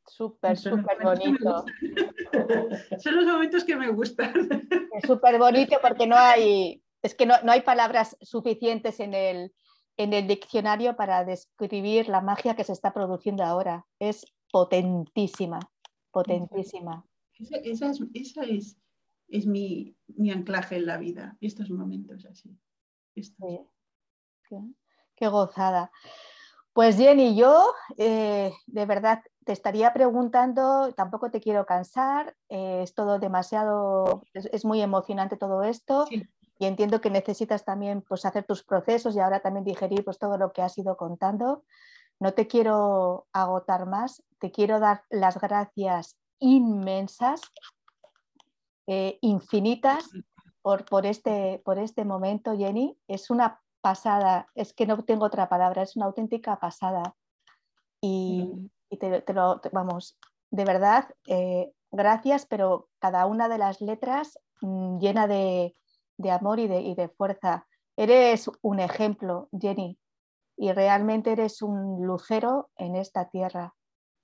[0.09, 1.65] Súper, súper bonito.
[2.99, 4.33] Son los momentos que me gustan.
[4.93, 9.53] Es súper bonito porque no hay, es que no, hay palabras suficientes en el,
[9.97, 13.85] en el diccionario para describir la magia que se está produciendo ahora.
[13.99, 15.59] Es potentísima,
[16.11, 17.05] potentísima.
[17.39, 17.83] Esa,
[18.43, 18.77] es,
[19.29, 19.95] es, mi,
[20.33, 22.57] anclaje en la vida, estos momentos así.
[25.15, 25.91] qué gozada.
[26.73, 32.93] Pues Jenny, yo eh, de verdad te estaría preguntando, tampoco te quiero cansar, eh, es
[32.93, 38.61] todo demasiado, es, muy emocionante todo esto y entiendo que necesitas también pues, hacer tus
[38.61, 41.63] procesos y ahora también digerir pues, todo lo que has ido contando.
[42.19, 47.41] No te quiero agotar más, te quiero dar las gracias inmensas,
[48.85, 50.11] eh, infinitas
[50.61, 52.99] por, por, este, por este momento, Jenny.
[53.07, 57.15] Es una pasada, es que no tengo otra palabra, es una auténtica pasada.
[57.99, 60.17] Y, te, lo, vamos,
[60.51, 65.75] de verdad, eh, gracias, pero cada una de las letras mm, llena de,
[66.29, 67.67] amor y de, y de, fuerza.
[67.95, 69.99] Eres un ejemplo, Jenny,
[70.57, 73.75] y realmente eres un lucero en esta tierra.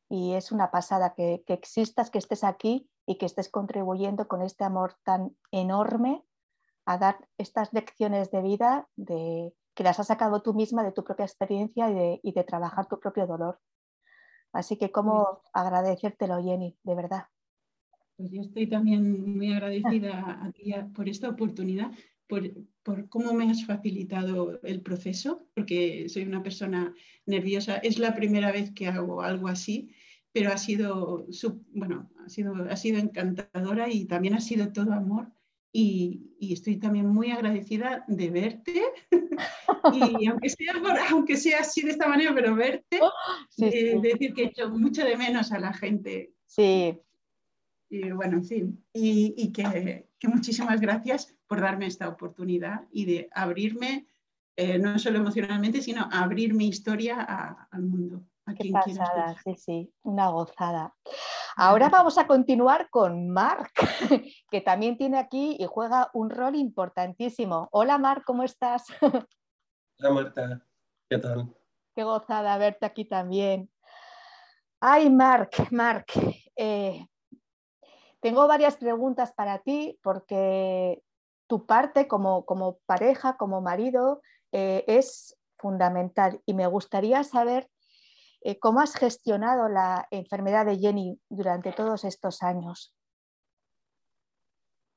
[0.10, 4.42] Y es una pasada que, que existas, que estés aquí y que estés contribuyendo con
[4.42, 6.24] este amor tan enorme
[6.86, 11.04] a dar estas lecciones de vida de, que las has sacado tú misma de tu
[11.04, 11.90] propia experiencia
[12.24, 13.60] y de, trabajar tu propio dolor.
[14.56, 17.26] Así que cómo agradecértelo, Jenny, de verdad.
[18.16, 21.92] Pues yo estoy también muy agradecida a ti por esta oportunidad,
[22.28, 26.96] por, cómo me has facilitado el proceso, porque soy una persona
[27.26, 27.76] nerviosa.
[27.78, 29.90] Es la primera vez que hago algo así,
[30.32, 31.28] pero ha sido,
[31.74, 35.35] bueno, ha sido, ha sido encantadora y también ha sido todo amor
[35.78, 38.84] y, estoy también muy agradecida de verte
[39.94, 40.74] y aunque sea,
[41.10, 43.12] aunque sea así de esta manera, pero verte, oh,
[43.58, 46.34] eh, decir que he hecho mucho de menos a la gente.
[46.46, 46.98] Sí.
[47.90, 54.08] Y bueno, en fin, y, que, muchísimas gracias por darme esta oportunidad y de abrirme,
[54.56, 58.24] eh, no solo emocionalmente, sino abrir mi historia al mundo.
[58.58, 60.96] Qué pasada, sí, sí, una gozada.
[61.58, 63.72] Ahora vamos a continuar con Marc,
[64.52, 67.70] que también tiene aquí y juega un rol importantísimo.
[67.72, 68.84] Hola Marc, ¿cómo estás?
[70.00, 70.66] Hola Marta,
[71.10, 71.56] ¿qué tal?
[71.96, 73.70] Qué gozada verte aquí también.
[74.82, 76.12] Ay, Marc, Marc,
[76.58, 77.08] eh,
[78.20, 81.02] tengo varias preguntas para ti porque
[81.48, 87.70] tu parte como, como pareja, como marido, eh, es fundamental y me gustaría saber
[88.48, 92.94] eh, ¿Cómo has gestionado la enfermedad de Jenny durante todos estos años?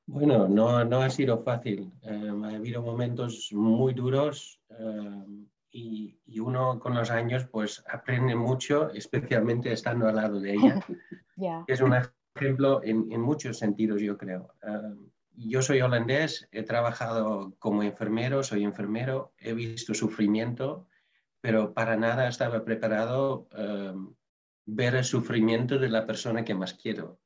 [0.05, 1.91] Bueno, no, no ha sido fácil.
[2.03, 8.91] Eh, ha habido momentos muy duros eh, y, uno con los años pues aprende mucho,
[8.91, 10.85] especialmente estando al lado de ella.
[11.67, 11.95] Es un
[12.35, 14.53] ejemplo en, en, muchos sentidos, yo creo.
[15.35, 20.88] yo soy holandés, he trabajado como enfermero, soy enfermero, he visto sufrimiento
[21.41, 23.93] pero para nada estaba preparado eh,
[24.65, 27.19] ver el sufrimiento de la persona que más quiero.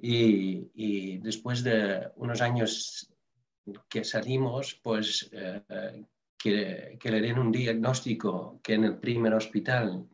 [0.00, 3.12] Y, después de unos años
[3.88, 6.04] que salimos, pues eh,
[6.38, 10.08] que, le den un diagnóstico que en el primer hospital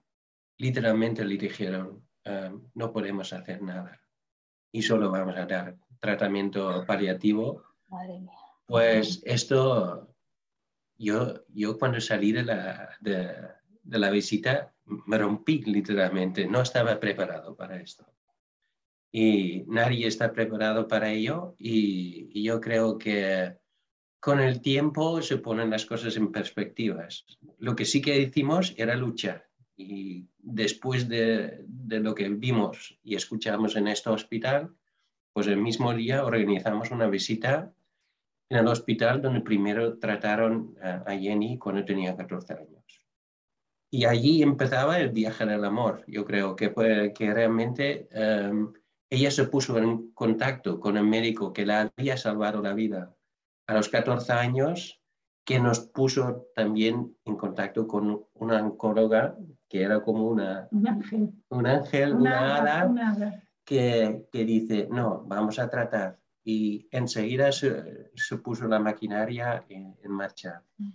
[0.58, 4.00] literalmente le dijeron, eh, no podemos hacer nada
[4.72, 7.62] y solo vamos a dar tratamiento paliativo.
[8.66, 10.13] Pues esto
[10.98, 13.36] yo, yo cuando salí de la, de,
[13.84, 18.06] la visita me rompí literalmente, no estaba preparado para esto.
[19.10, 23.56] Y nadie está preparado para ello y, yo creo que
[24.20, 27.24] con el tiempo se ponen las cosas en perspectivas.
[27.58, 33.14] Lo que sí que hicimos era luchar y después de, de, lo que vimos y
[33.16, 34.74] escuchamos en este hospital,
[35.32, 37.72] pues el mismo día organizamos una visita
[38.48, 42.84] en el hospital donde primero trataron a Jenny cuando tenía 14 años.
[43.90, 46.02] Y allí empezaba el viaje del amor.
[46.08, 46.72] Yo creo que,
[47.14, 48.72] que realmente em,
[49.08, 53.14] ella se puso en contacto con el médico que la había salvado la vida
[53.68, 55.00] a los 14 años,
[55.44, 59.36] que nos puso también en contacto con una oncóloga
[59.68, 65.58] que era como una, un ángel, un ángel una, hada, Que, que, dice, no, vamos
[65.58, 66.18] a tratar.
[66.44, 70.62] Y enseguida se, se puso la maquinaria en, en marcha.
[70.76, 70.90] Mm.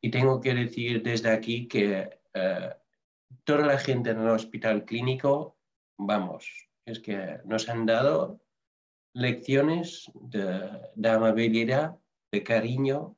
[0.00, 2.70] Y tengo que decir desde aquí que eh,
[3.44, 5.56] toda la gente en el hospital clínico,
[5.96, 8.40] vamos, es que nos han dado
[9.12, 11.96] lecciones de, amabilidad,
[12.30, 13.16] de cariño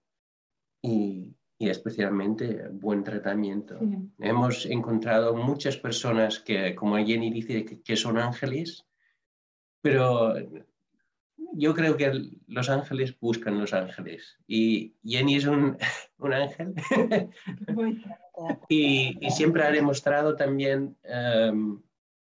[0.83, 3.79] y, especialmente buen tratamiento.
[4.19, 8.87] Hemos encontrado muchas personas que, como Jenny dice, que son ángeles,
[9.83, 10.35] pero
[11.53, 15.77] yo creo que los ángeles buscan los ángeles y Jenny es un,
[16.33, 16.75] ángel
[18.69, 20.97] y, siempre ha demostrado también
[21.51, 21.83] um,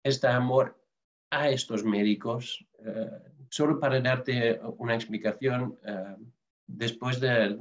[0.02, 0.80] este amor
[1.30, 2.64] a estos médicos.
[2.78, 6.22] Uh, solo para darte una explicación, uh,
[6.66, 7.56] después de,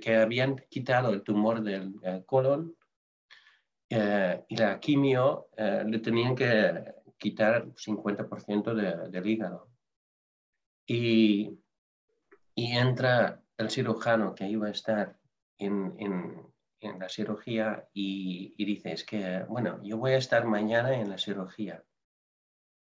[0.00, 1.94] que habían quitado el tumor del
[2.26, 2.76] colon
[3.90, 9.69] uh, y la quimio, le tenían que quitar 50% del hígado.
[10.92, 11.56] Y,
[12.56, 15.16] entra el cirujano que iba a estar
[15.56, 21.16] en, la cirugía y, dice, es que, bueno, yo voy a estar mañana en la
[21.16, 21.84] cirugía.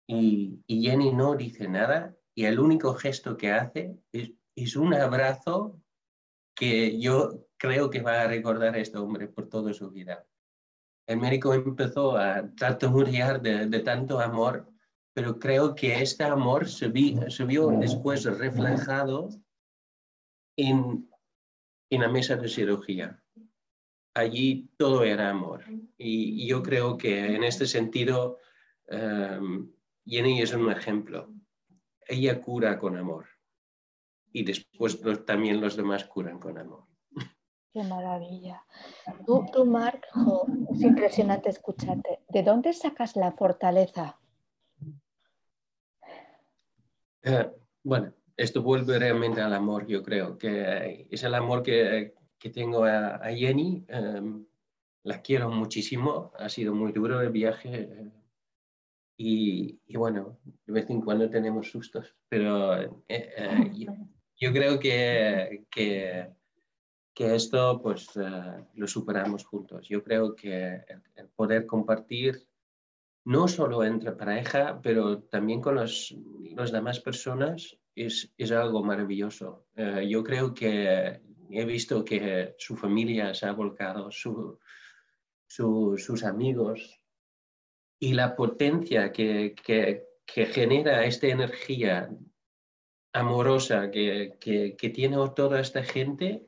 [0.07, 5.81] Y, Jenny no dice nada y el único gesto que hace es, un abrazo
[6.55, 10.27] que yo creo que va a recordar a este hombre por toda su vida.
[11.07, 14.71] El médico empezó a tartamudear de, de tanto amor
[15.17, 19.31] pero creo que este amor se, vio después reflejado
[20.59, 21.09] en,
[21.89, 23.25] en, la mesa de cirugía.
[24.13, 25.65] Allí todo era amor.
[25.97, 28.41] Y, yo creo que en este sentido,
[28.91, 29.73] um,
[30.05, 31.33] Jenny es un ejemplo.
[32.07, 33.25] Ella cura con amor.
[34.33, 36.85] Y después también los demás curan con amor.
[37.73, 38.67] Qué maravilla.
[39.25, 39.65] Tú, tú
[40.75, 42.21] es impresionante escucharte.
[42.29, 44.21] ¿De dónde sacas la fortaleza?
[47.27, 47.51] Eh,
[47.83, 52.85] bueno, esto vuelve realmente al amor, yo creo, que es el amor que, que tengo
[52.85, 53.85] a, Jenny.
[53.89, 54.47] Em,
[55.03, 58.13] la quiero muchísimo, ha sido muy duro el viaje eh,
[59.19, 63.73] y, y, bueno, de vez en cuando tenemos sustos, pero eh,
[64.37, 66.31] yo, creo que, que,
[67.13, 68.09] que esto pues
[68.75, 69.89] lo superamos juntos.
[69.89, 70.81] Yo creo que
[71.17, 72.46] el poder compartir
[73.27, 76.15] no solo entre pareja, pero también con las
[76.73, 79.67] demás personas, es, algo maravilloso.
[79.75, 81.21] Eh, yo creo que
[81.51, 87.01] he visto que su familia se ha volcado, sus amigos,
[87.99, 89.57] y la potencia que,
[90.27, 92.09] genera esta energía
[93.13, 94.37] amorosa que,
[94.95, 96.47] tiene toda esta gente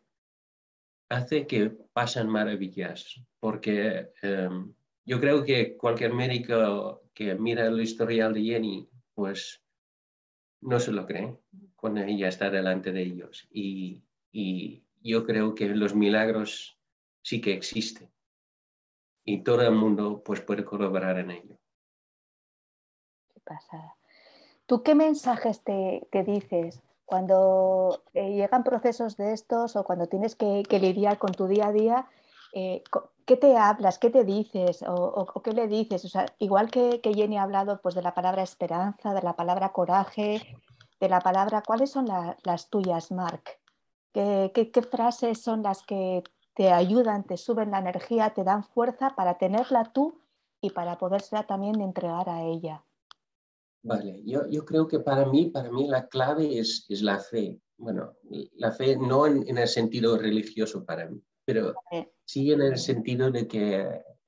[1.09, 4.74] hace que pasen maravillas, porque em,
[5.09, 9.65] yo creo que cualquier médico que mira el historial de Jenny, pues
[10.61, 11.35] no se lo cree
[11.77, 13.49] cuando ella está delante de ellos.
[13.51, 14.05] Y,
[15.01, 16.79] yo creo que los milagros
[17.23, 18.11] sí que existen.
[19.25, 21.57] Y todo el mundo pues, puede colaborar en ello.
[23.33, 23.97] Qué pasada.
[24.67, 30.65] ¿Tú qué mensajes te, dices cuando eh, llegan procesos de estos o cuando tienes que,
[30.69, 32.07] lidiar con tu día a día?
[32.53, 32.83] Eh,
[33.27, 33.99] ¿qué te hablas?
[33.99, 34.85] ¿Qué te dices?
[34.87, 36.05] ¿O, qué le dices?
[36.05, 39.73] O sea, igual que, Jenny ha hablado pues, de la palabra esperanza, de la palabra
[39.73, 40.57] coraje,
[41.01, 42.07] de la palabra, ¿cuáles son
[42.43, 43.43] las tuyas, Mark?
[44.13, 46.25] ¿Qué, frases son las que
[46.55, 50.21] te ayudan, te suben la energía, te dan fuerza para tenerla tú
[50.61, 52.83] y para podérsela también entregar a ella?
[53.83, 57.61] Vale, yo, creo que para mí, para mí la clave es, es la fe.
[57.77, 58.15] Bueno,
[58.57, 61.73] la fe no en el sentido religioso para mí, pero
[62.27, 63.81] sí en el sentido de que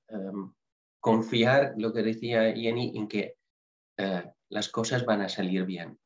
[0.09, 0.55] em,
[1.01, 3.37] confiar, lo que decía Jenny, en que
[3.99, 5.99] eh, las cosas van a salir bien,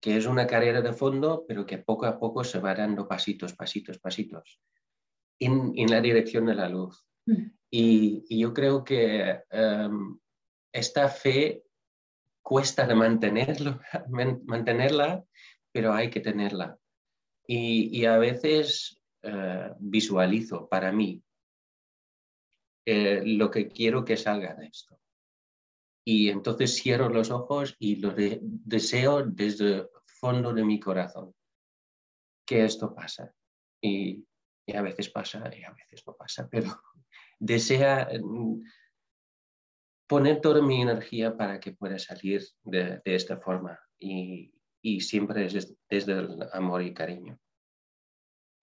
[0.00, 3.54] que es una carrera de fondo, pero que poco a poco se va dando pasitos,
[3.54, 4.60] pasitos, pasitos
[5.40, 7.04] en, la dirección de la luz.
[7.26, 7.46] Mm.
[7.68, 10.16] Y, yo creo que em,
[10.72, 11.64] esta fe
[12.40, 13.80] cuesta de mantenerlo,
[14.46, 15.24] mantenerla,
[15.72, 16.78] pero hay que tenerla.
[17.48, 21.22] y a veces eh, visualizo para mí
[22.84, 24.98] eh, lo que quiero que salga de esto.
[26.04, 31.34] Y entonces cierro los ojos y lo deseo desde el fondo de mi corazón.
[32.44, 33.32] que esto pasa.
[33.80, 34.26] Y,
[34.74, 36.82] a veces pasa y a veces no pasa, pero
[37.38, 38.62] desea mm,
[40.08, 44.52] poner toda mi energía para que pueda salir de, esta forma y,
[45.00, 47.38] siempre es desde el amor y cariño.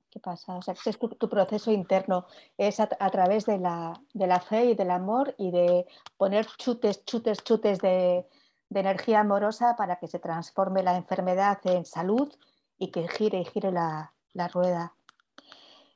[0.09, 0.55] ¿Qué pasa?
[0.55, 2.25] O sea, es tu, proceso interno,
[2.57, 5.85] es a, través de la, de la, fe y del amor y de
[6.17, 8.25] poner chutes, chutes, chutes de,
[8.69, 12.33] de energía amorosa para que se transforme la enfermedad en salud
[12.79, 14.95] y que gire y gire la, la rueda.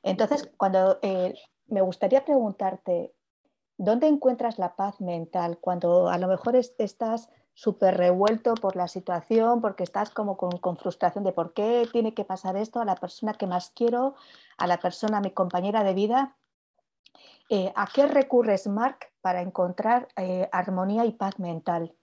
[0.04, 1.34] Entonces, cuando eh,
[1.66, 3.12] me gustaría preguntarte,
[3.78, 9.60] ¿dónde encuentras la paz mental cuando a lo mejor estás súper revuelto por la situación,
[9.60, 13.34] porque estás como con, frustración de por qué tiene que pasar esto a la persona
[13.34, 14.14] que más quiero,
[14.58, 16.36] a la persona, a mi compañera de vida?
[17.48, 21.94] Eh, ¿A qué recurres, Mark, para encontrar eh, armonía y paz mental?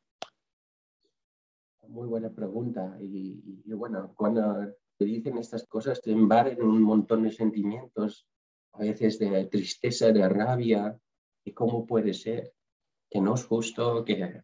[1.88, 2.98] Muy buena pregunta.
[3.02, 8.28] Y, bueno, cuando te dicen estas cosas te embargan un montón de sentimientos,
[8.74, 10.98] a veces de tristeza, de rabia,
[11.44, 12.54] y cómo puede ser,
[13.10, 14.44] que no es justo, que...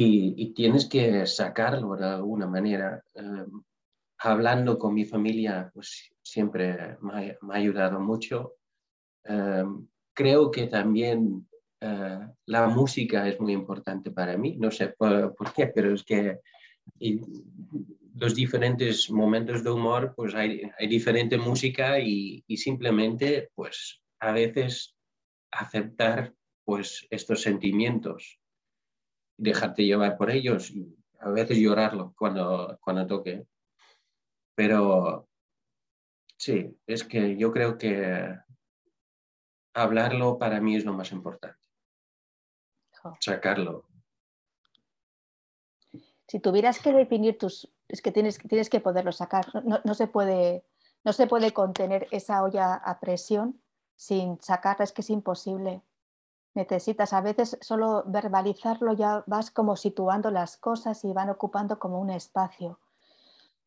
[0.00, 3.02] Y, tienes que sacarlo de alguna manera.
[3.14, 3.64] Em,
[4.18, 8.54] hablando con mi familia, pues siempre me ha, ayudado mucho.
[9.24, 11.48] Em, creo que también
[11.80, 14.56] eh, la música es muy importante para mí.
[14.56, 16.38] No sé por, qué, pero es que
[18.14, 24.94] los diferentes momentos de humor, pues hay, hay diferente música y, simplemente, pues a veces
[25.50, 26.34] aceptar
[26.64, 28.37] pues estos sentimientos,
[29.38, 33.46] dejarte llevar por ellos y a veces llorarlo cuando, cuando toque.
[34.54, 35.28] Pero
[36.36, 38.36] sí, es que yo creo que
[39.72, 41.58] hablarlo para mí es lo más importante
[43.20, 43.84] sacarlo.
[46.26, 50.64] Si tuvieras que definir tus, es que tienes, tienes que poderlo sacar, no, se puede,
[51.04, 53.60] no se puede contener esa olla a presión
[53.96, 55.82] sin sacarla, es que es imposible.
[56.54, 62.00] Necesitas a veces solo verbalizarlo, ya vas como situando las cosas y van ocupando como
[62.00, 62.80] un espacio.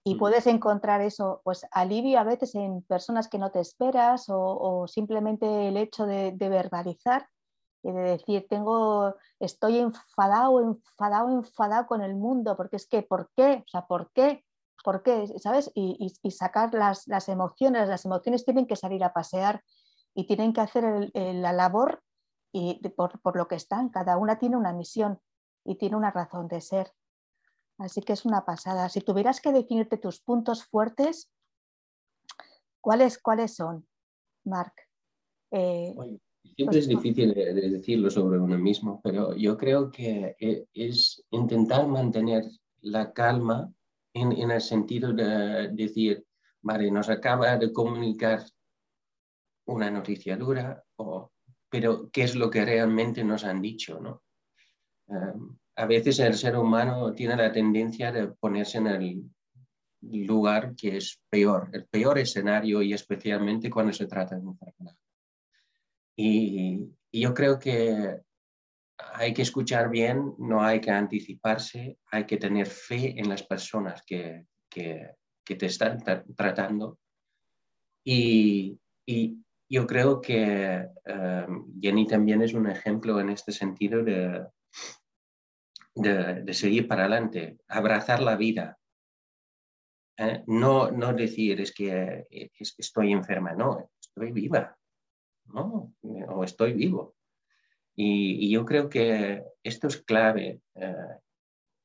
[0.04, 0.18] Y mm.
[0.18, 5.68] puedes encontrar eso, pues alivio a veces en personas que no te esperas o, simplemente
[5.68, 7.28] el hecho de verbalizar
[7.84, 13.30] y de decir, tengo, estoy enfadado, enfadado, enfadado con el mundo, porque es que, ¿por
[13.36, 13.64] qué?
[13.66, 14.46] O sea, ¿por qué?
[14.84, 15.28] ¿Por qué?
[15.40, 15.72] ¿Sabes?
[15.74, 19.64] Y, sacar las, emociones, las emociones tienen que salir a pasear
[20.14, 22.04] y tienen que hacer la labor
[22.52, 25.20] y por, por, lo que están, cada una tiene una misión
[25.64, 26.92] y tiene una razón de ser.
[27.78, 28.90] Así que es una pasada.
[28.90, 31.32] Si tuvieras que definirte tus puntos fuertes,
[32.82, 33.88] ¿cuáles, cuáles son,
[34.44, 34.74] Marc?
[35.52, 35.96] Eh,
[36.56, 41.88] Siempre es difícil de decirlo sobre uno mismo, pero yo creo que e, es intentar
[41.88, 42.44] mantener
[42.82, 43.72] la calma
[44.14, 46.26] en, en el sentido de decir,
[46.62, 48.44] vale, nos acaba de comunicar
[49.66, 51.32] una noticia dura, o,
[51.72, 54.00] pero ¿qué es lo que realmente nos han dicho?
[54.02, 54.24] ¿no?
[55.08, 59.24] Em, a veces el ser humano tiene la tendencia de ponerse en el
[60.02, 64.98] lugar que es peor, el peor escenario y especialmente cuando se trata de enfermedad.
[66.16, 68.22] Y, yo creo que
[68.98, 74.02] hay que escuchar bien, no hay que anticiparse, hay que tener fe en las personas
[74.04, 76.02] que, te están
[76.36, 77.00] tratando.
[78.06, 84.46] Y, y, yo creo que um, Jenny también es un ejemplo en este sentido de,
[85.96, 88.78] de, seguir para adelante, abrazar la vida.
[90.18, 90.44] ¿eh?
[90.48, 92.28] No, no decir es que
[92.60, 94.78] estoy enferma, no, estoy viva.
[95.46, 95.94] ¿no?
[96.02, 97.16] O estoy vivo.
[97.96, 100.62] Y, yo creo que esto es clave.
[100.76, 101.18] Eh,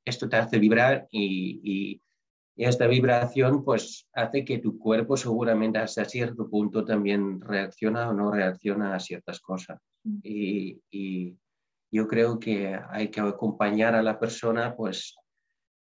[0.05, 2.01] esto te hace vibrar y,
[2.65, 8.31] esta vibración pues hace que tu cuerpo seguramente hasta cierto punto también reacciona o no
[8.31, 9.81] reacciona a ciertas cosas.
[10.05, 10.19] Mm.
[10.23, 11.37] Y,
[11.89, 15.15] yo creo que hay que acompañar a la persona pues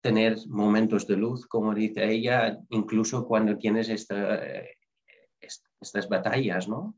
[0.02, 4.78] tener momentos de luz, como dice ella, incluso cuando tienes eh,
[5.40, 6.96] estas batallas, ¿no?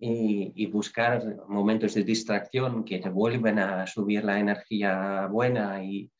[0.00, 6.10] y, buscar momentos de distracción que te vuelven a subir la energía buena y,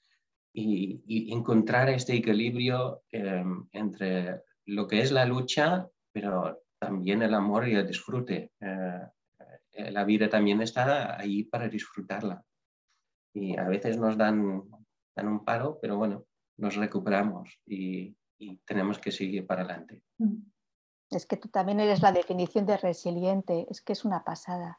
[0.52, 7.68] y, encontrar este equilibrio em, entre lo que es la lucha, pero también el amor
[7.68, 8.52] y el disfrute.
[8.60, 9.06] Eh,
[9.72, 12.44] eh, la vida también está ahí para disfrutarla.
[13.32, 14.62] Y a veces nos dan,
[15.14, 16.26] dan un paro, pero bueno,
[16.56, 18.16] nos recuperamos y,
[18.64, 20.02] tenemos que seguir para adelante.
[20.16, 20.38] Mm.
[21.10, 24.78] Es que tú también eres la definición de resiliente, es que es una pasada.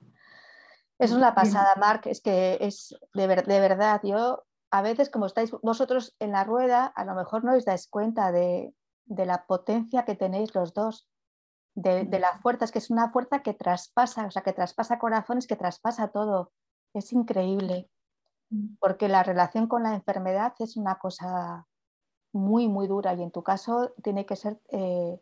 [0.97, 6.15] Es una pasada, Marc, es que es de, verdad, yo a veces como estáis vosotros
[6.19, 8.74] en la rueda, a lo mejor no os dais cuenta de,
[9.05, 11.07] de la potencia que tenéis los dos,
[11.76, 15.47] de, la fuerza, es que es una fuerza que traspasa, o sea, que traspasa corazones,
[15.47, 16.51] que traspasa todo.
[16.93, 17.89] Es increíble,
[18.49, 18.76] mm.
[18.80, 21.67] porque la relación con la enfermedad es una cosa
[22.34, 25.19] muy, muy dura y en tu caso tiene que ser, eh,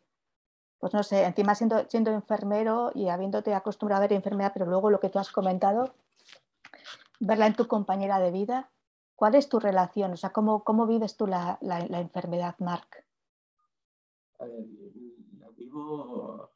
[0.80, 4.90] pues no sé, encima siendo, siendo enfermero y habiéndote acostumbrado a ver enfermedad, pero luego
[4.90, 5.94] lo que tú has comentado,
[7.20, 8.72] verla en tu compañera de vida,
[9.20, 10.14] ¿cuál es tu relación?
[10.14, 13.06] O sea, ¿cómo, cómo vives tú la, la, la enfermedad, Marc?
[14.40, 16.54] La vivo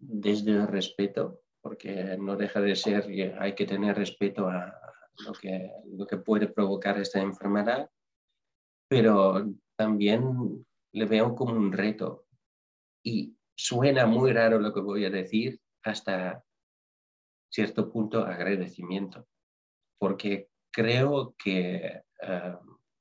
[0.00, 3.06] desde el respeto, porque no deja de ser,
[3.38, 4.74] hay que tener respeto a
[5.24, 7.88] lo que, lo que puede provocar esta enfermedad,
[8.88, 12.26] pero también le veo como un reto.
[13.04, 16.42] Y suena muy raro lo que voy a decir, hasta
[17.52, 19.28] cierto punto agradecimiento,
[19.96, 22.54] porque creo que eh,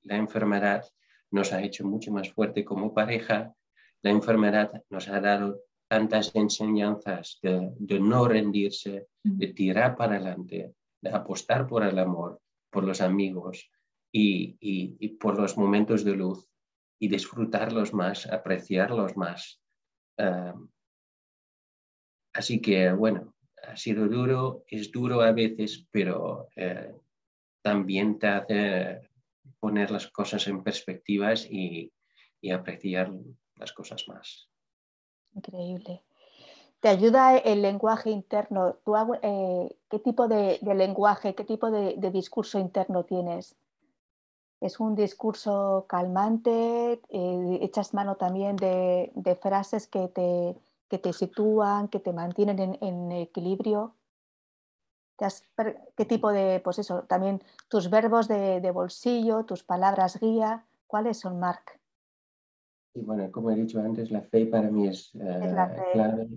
[0.03, 0.85] la enfermedad
[1.31, 3.55] nos ha hecho mucho más fuerte como pareja
[4.03, 11.09] la enfermedad nos ha dado tantas enseñanzas de, no rendirse, de tirar para adelante, de
[11.09, 13.71] apostar por el amor, por los amigos
[14.11, 16.45] y, por los momentos de luz
[16.99, 19.61] y disfrutarlos más, apreciarlos más.
[20.17, 20.53] Ah,
[22.33, 26.93] así que, bueno, ha sido duro, es duro a veces, pero eh,
[27.63, 29.09] también te hace
[29.59, 31.91] poner las cosas en perspectivas y,
[32.53, 33.09] apreciar
[33.55, 34.49] las cosas más.
[35.33, 36.03] Increíble.
[36.81, 38.75] ¿Te ayuda el lenguaje interno?
[38.83, 43.55] ¿Tú, eh, ¿Qué tipo de, lenguaje, qué tipo de, discurso interno tienes?
[44.59, 46.99] ¿Es un discurso calmante?
[47.07, 50.57] Eh, ¿Echas mano también de, frases que te,
[50.89, 53.93] que te, sitúan, que te mantienen en, equilibrio?
[55.17, 61.39] ¿Qué tipo de, pues eso, también tus verbos de, bolsillo, tus palabras guía, ¿cuáles son,
[61.39, 61.79] Marc?
[62.95, 65.55] Y bueno, como he dicho antes, la fe para mí es, eh,
[65.93, 66.29] clave.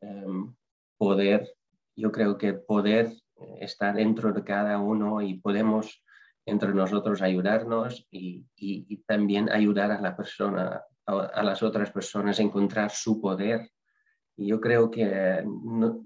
[0.00, 0.54] Em,
[0.98, 1.56] poder,
[1.94, 3.12] yo creo que poder
[3.60, 6.02] estar dentro de cada uno y podemos
[6.46, 12.42] entre nosotros ayudarnos y, y, también ayudar a la persona, a, las otras personas a
[12.42, 13.68] encontrar su poder.
[14.36, 16.05] Y yo creo que no,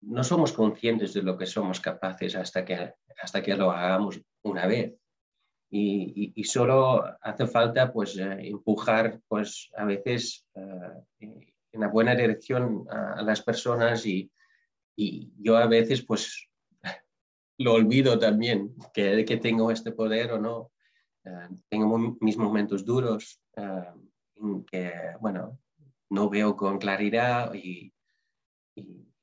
[0.00, 4.66] no somos conscientes de lo que somos capaces hasta que, hasta que lo hagamos una
[4.66, 4.94] vez
[5.70, 11.42] y, solo hace falta pues eh, empujar pues a veces eh,
[11.72, 14.30] en la buena dirección a, las personas y,
[15.40, 16.48] yo a veces pues
[17.58, 20.72] lo olvido también que, que tengo este poder o no.
[21.24, 25.60] Eh, tengo mis momentos duros en que bueno
[26.10, 27.92] no veo con claridad y,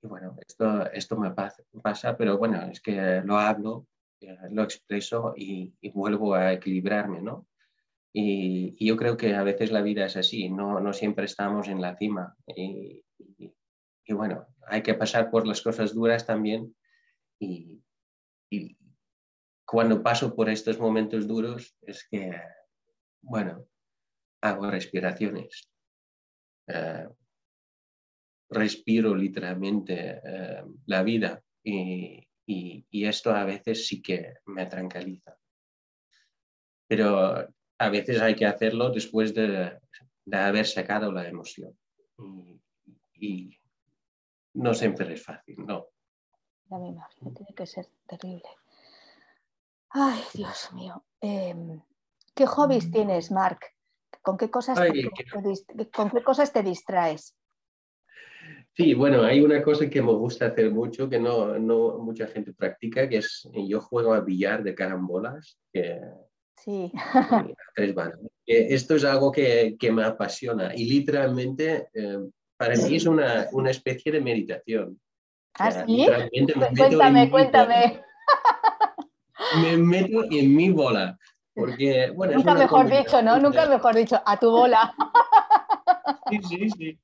[0.07, 3.87] bueno esto, esto me pasa, pero bueno es que lo hablo
[4.21, 7.47] eh, lo expreso y, vuelvo a equilibrarme, ¿no?
[8.13, 11.81] Y, yo creo que a veces la vida es así, no, no siempre estamos en
[11.81, 12.35] la cima.
[12.47, 13.03] Y,
[14.09, 16.75] bueno, hay que pasar por las cosas duras también.
[17.39, 17.81] Y,
[19.65, 22.31] cuando paso por estos momentos duros es que,
[23.21, 23.65] bueno,
[24.41, 25.69] hago respiraciones.
[26.67, 27.09] Eh,
[28.49, 35.37] respiro literalmente eh, la vida y, y, esto a veces sí que me tranquiliza.
[36.87, 39.79] Pero a veces hay que hacerlo después de,
[40.31, 41.77] haber sacado la emoción.
[43.15, 43.57] Y,
[44.53, 45.87] no siempre es fácil, no.
[46.69, 48.47] Ya me imagino, tiene que ser terrible.
[49.89, 51.03] Ay, Dios mío.
[51.19, 51.81] Em,
[52.33, 53.75] ¿Qué hobbies tienes, Marc?
[54.21, 54.79] ¿Con qué cosas,
[55.93, 57.35] ¿Con qué cosas te distraes?
[58.75, 62.51] Sí, bueno, hay una cosa que me gusta hacer mucho, que no, no mucha gente
[62.51, 65.57] practica, que es yo juego a billar de carambolas.
[65.71, 66.01] Que,
[66.57, 66.91] sí.
[68.45, 72.19] Esto es algo que, que, me apasiona y literalmente eh,
[72.57, 74.99] para mí es una, una, especie de meditación.
[75.57, 76.05] ¿Ah, sí?
[76.77, 78.03] Cuéntame, cuéntame.
[79.61, 81.17] Me meto en mi bola.
[81.53, 83.39] Porque, bueno, Nunca mejor dicho, ¿no?
[83.39, 84.93] Nunca mejor dicho, a tu bola.
[86.29, 86.99] Sí, sí, sí.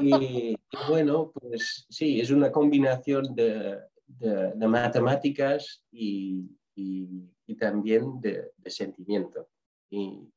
[0.00, 0.56] Y,
[0.88, 6.44] bueno, pues sí, es una combinación de, de, matemáticas y,
[6.74, 9.48] y, también de, sentimiento.
[9.90, 10.30] Y,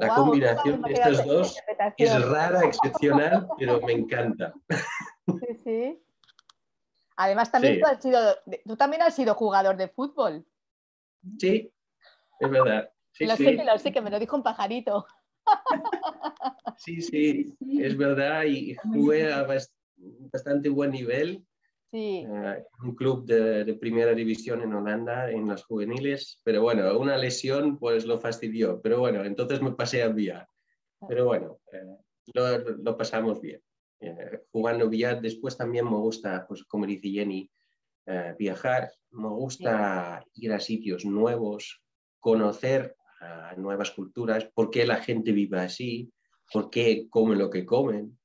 [0.00, 1.56] la combinación de estas dos
[1.96, 4.52] es rara, excepcional, pero me encanta.
[5.26, 6.02] Sí, sí.
[7.16, 8.20] Además, también tú, has sido,
[8.66, 10.44] tú también has sido jugador de fútbol.
[11.38, 11.72] Sí,
[12.40, 12.90] es verdad.
[13.20, 15.06] lo sé que lo sé, que me lo dijo un pajarito.
[16.78, 19.46] Sí, sí, es verdad y jugué a
[20.32, 21.44] bastante buen nivel.
[21.90, 22.26] Sí.
[22.26, 27.78] Eh, un club de, primera división en Holanda, en las juveniles, pero bueno, una lesión
[27.78, 30.48] pues lo fastidió, pero bueno, entonces me pasé a vía.
[31.08, 33.62] Pero bueno, eh, lo, pasamos bien.
[34.00, 37.50] Eh, jugando billar, después también me gusta, pues como dice Jenny,
[38.38, 41.80] viajar, me gusta ir a sitios nuevos,
[42.20, 42.94] conocer
[43.56, 46.12] nuevas culturas, por qué la gente vive así,
[46.52, 48.18] por qué comen lo que comen,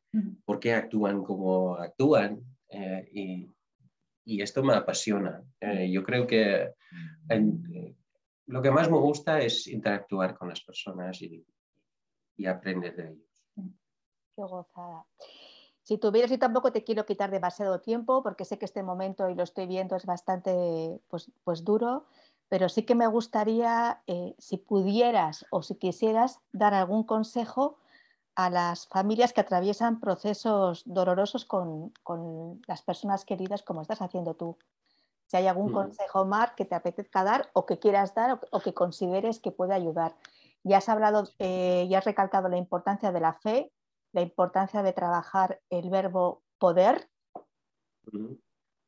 [0.46, 2.42] por qué actúan como actúan.
[3.12, 3.48] y,
[4.26, 5.44] y, esto me apasiona.
[5.90, 6.74] yo creo que
[8.48, 11.46] lo que más me gusta es interactuar con las personas y,
[12.38, 13.46] y aprender de ellos.
[14.36, 15.06] Qué gozada.
[15.84, 19.36] Si tuvieras, y tampoco te quiero quitar demasiado tiempo, porque sé que este momento, y
[19.36, 22.06] lo estoy viendo, es bastante pues, pues duro,
[22.48, 27.80] pero sí que me gustaría, eh, si pudieras o si quisieras, dar algún consejo
[28.36, 34.36] a las familias que atraviesan procesos dolorosos con, con las personas queridas, como estás haciendo
[34.36, 34.58] tú.
[35.30, 35.74] Si hay algún mm.
[35.74, 39.76] consejo, Marc, que te apetezca dar o que quieras dar o, que consideres que puede
[39.76, 40.16] ayudar.
[40.64, 43.72] Ya has hablado, eh, ya has recalcado la importancia de la fe,
[44.12, 47.10] la importancia de trabajar el verbo poder,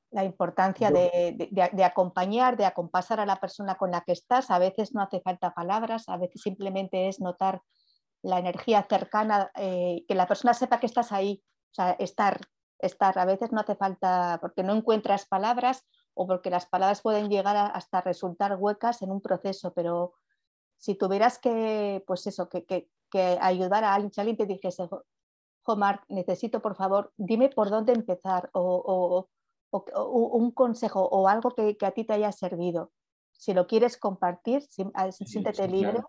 [0.10, 4.50] la importancia de, acompañar, de acompasar a la persona con la que estás.
[4.50, 7.62] A veces no hace falta palabras, a veces simplemente es notar
[8.24, 12.42] la energía cercana, eh, que la persona sepa que estás ahí, o sea, estar,
[12.80, 13.18] estar.
[13.18, 17.56] A veces no hace falta, porque no encuentras palabras o porque las palabras pueden llegar
[17.58, 20.14] hasta resultar huecas en un proceso, pero
[20.78, 22.90] si tuvieras que, pues eso, que,
[23.42, 24.88] ayudar a alguien, si alguien te dijese,
[25.64, 29.28] Omar, necesito por favor, dime por dónde empezar o,
[29.72, 32.92] un consejo o algo que, a ti te haya servido.
[33.32, 36.04] Si lo quieres compartir, siéntete libre.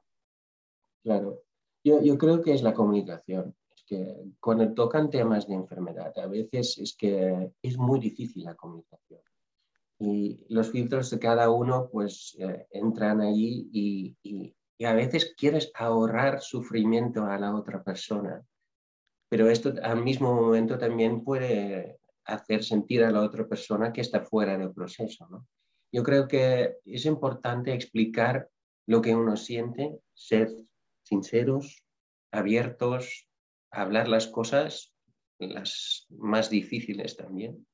[1.03, 1.39] Claro,
[1.85, 3.55] Yo, creo que es la comunicación.
[3.75, 8.55] Es que cuando tocan temas de enfermedad, a veces es que es muy difícil la
[8.55, 9.21] comunicación.
[9.99, 15.71] Y los filtros de cada uno pues eh, entran ahí y, y a veces quieres
[15.75, 18.45] ahorrar sufrimiento a la otra persona,
[19.29, 24.21] pero esto al mismo momento también puede hacer sentir a la otra persona que está
[24.21, 25.27] fuera del proceso.
[25.31, 25.47] ¿no?
[25.93, 28.49] Yo creo que es importante explicar
[28.87, 30.51] lo que uno siente, ser
[31.13, 31.85] sinceros,
[32.33, 33.29] abiertos,
[33.71, 34.95] hablar las cosas,
[35.39, 37.67] las más difíciles también,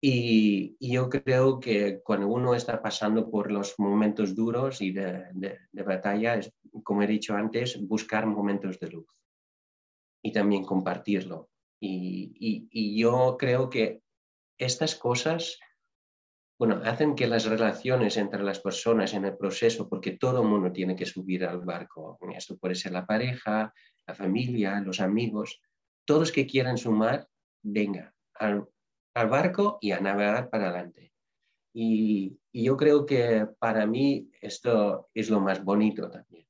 [0.00, 6.34] y, yo creo que cuando uno está pasando por los momentos duros y de, batalla,
[6.36, 6.52] es,
[6.82, 9.06] como he dicho antes, buscar momentos de luz
[10.22, 11.48] y también compartirlo.
[11.80, 14.02] Y, yo creo que
[14.58, 15.58] estas cosas,
[16.58, 20.72] bueno, hacen que las relaciones entre las personas en el proceso, porque todo el mundo
[20.72, 23.74] tiene que subir al barco, esto puede ser la pareja,
[24.06, 25.60] la familia, los amigos,
[26.06, 27.28] todos que quieran sumar,
[27.62, 28.66] venga, al,
[29.14, 31.12] barco y a navegar para adelante.
[31.74, 36.46] Y, yo creo que para mí esto es lo más bonito también,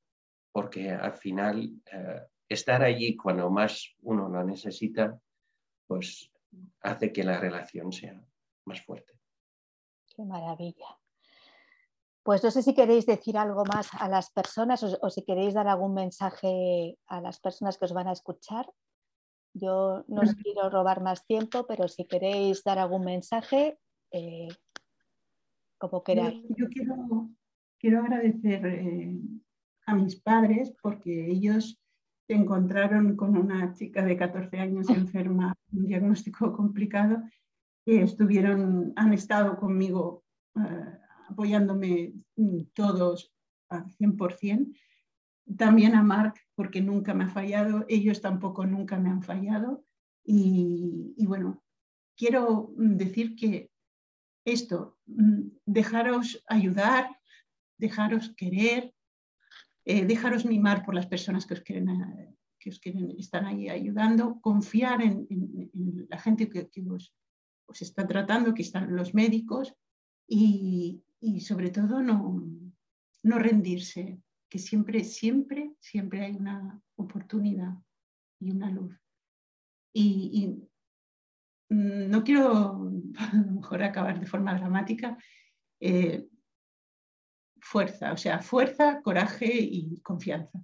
[0.52, 5.18] porque al final eh, estar allí cuando más uno lo necesita,
[5.88, 6.30] pues
[6.82, 8.24] hace que la relación sea
[8.66, 9.15] más fuerte.
[10.16, 10.98] Qué maravilla.
[12.22, 15.68] Pues no sé si queréis decir algo más a las personas o si queréis dar
[15.68, 18.66] algún mensaje a las personas que os van a escuchar.
[19.52, 23.78] Yo no os quiero robar más tiempo, pero si queréis dar algún mensaje,
[24.10, 24.48] eh,
[25.78, 26.42] como queráis.
[26.56, 26.66] Yo,
[27.78, 29.14] quiero, agradecer eh,
[29.86, 31.78] a mis padres porque ellos
[32.26, 37.22] se encontraron con una chica de 14 años enferma, un diagnóstico complicado,
[37.86, 40.24] y estuvieron, han estado conmigo
[40.56, 40.98] eh,
[41.28, 42.12] apoyándome
[42.74, 43.32] todos
[43.68, 44.74] al 100%
[45.56, 49.84] también a Marc, porque nunca me ha fallado, ellos tampoco nunca me han fallado.
[50.24, 51.62] Y, bueno,
[52.16, 53.70] quiero decir que
[54.44, 57.16] esto, mm, dejaros ayudar,
[57.78, 58.92] dejaros querer,
[59.84, 63.68] eh, dejaros mimar por las personas que os quieren, eh, que os quieren están ahí
[63.68, 65.28] ayudando, confiar en,
[66.08, 67.14] la gente que, os,
[67.72, 69.74] está tratando, que están los médicos
[70.28, 71.02] y,
[71.40, 72.42] sobre todo no,
[73.22, 77.74] no rendirse, que siempre, siempre, siempre hay una oportunidad
[78.40, 78.98] y una luz.
[79.92, 80.62] Y,
[81.68, 85.18] no quiero a lo mejor acabar de forma dramática.
[85.80, 86.28] Eh,
[87.60, 90.60] fuerza, o sea, fuerza, coraje y confianza.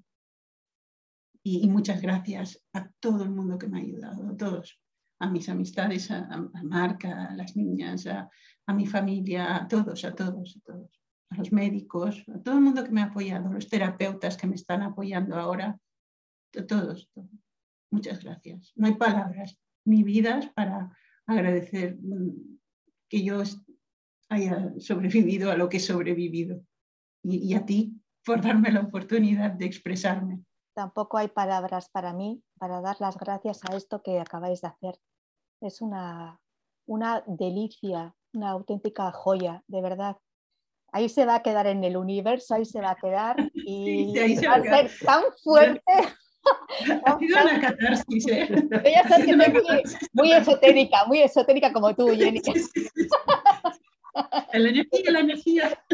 [1.44, 4.80] Y, muchas gracias a todo el mundo que me ha ayudado, a todos,
[5.22, 8.28] a mis amistades, a, a Marca, a las niñas, a,
[8.74, 12.84] mi familia, a todos, a todos, a todos a los médicos, a todo el mundo
[12.84, 15.78] que me ha apoyado, a los terapeutas que me están apoyando ahora,
[16.58, 17.10] a todos,
[17.90, 18.72] Muchas gracias.
[18.74, 20.96] No hay palabras ni vidas para
[21.26, 22.58] agradecer mm,
[23.08, 23.42] que yo
[24.30, 26.62] haya sobrevivido a lo que he sobrevivido
[27.22, 30.42] y, a ti por darme la oportunidad de expresarme.
[30.74, 34.98] tampoco hay palabras para mí para dar las gracias a esto que acabáis de hacer.
[35.62, 36.40] Es una,
[36.86, 40.16] una delicia, una auténtica joya, de verdad.
[40.92, 44.12] Ahí se va a quedar en el universo, ahí se va a quedar y
[44.44, 45.82] va, a ser tan fuerte.
[47.06, 48.48] Ha sido una catarsis, ¿eh?
[50.12, 52.42] muy, esotérica, muy esotérica como tú, Jenny.
[54.52, 55.84] La energía, la energía.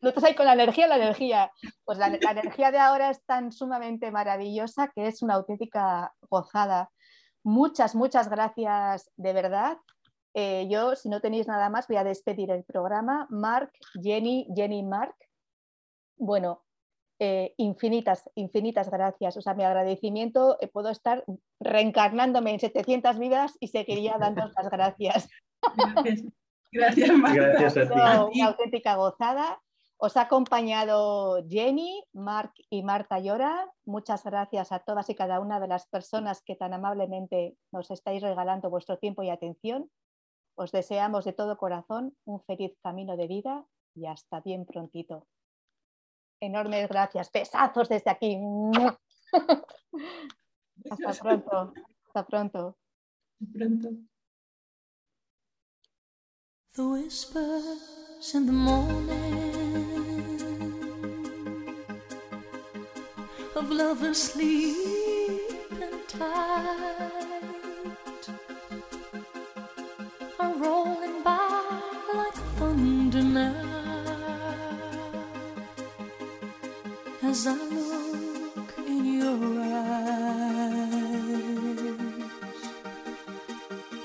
[0.00, 1.52] No estás ahí con la energía, la energía.
[1.84, 6.90] Pues la, energía de ahora es tan sumamente maravillosa que es una auténtica gozada.
[7.42, 9.78] Muchas, muchas gracias de verdad.
[10.34, 13.26] Eh, yo, si no tenéis nada más, voy a despedir el programa.
[13.30, 15.14] Mark, Jenny, Jenny, Mark.
[16.16, 16.62] Bueno,
[17.18, 19.36] eh, infinitas, infinitas gracias.
[19.36, 21.24] O sea, mi agradecimiento, eh, puedo estar
[21.60, 25.28] reencarnándome en 700 vidas y seguiría dando las gracias.
[26.72, 27.10] Gracias.
[27.10, 28.38] Gracias, Gracias a ti.
[28.38, 29.60] Una auténtica gozada.
[30.02, 33.70] Os ha acompañado Jenny, Mark y Marta Llora.
[33.84, 38.22] Muchas gracias a todas y cada una de las personas que tan amablemente nos estáis
[38.22, 39.90] regalando vuestro tiempo y atención.
[40.54, 45.26] Os deseamos de todo corazón un feliz camino de vida y hasta bien prontito.
[46.40, 47.30] Enormes gracias.
[47.30, 48.38] Besazos desde aquí.
[50.90, 51.74] hasta pronto.
[52.06, 52.78] Hasta pronto.
[53.38, 53.88] Hasta pronto.
[56.72, 59.59] The whispers in the morning
[63.60, 67.10] of lovers sleeping tight
[70.38, 71.80] are rolling by
[72.14, 73.54] like thunder now
[77.22, 79.42] as I look in your
[79.76, 80.70] eyes.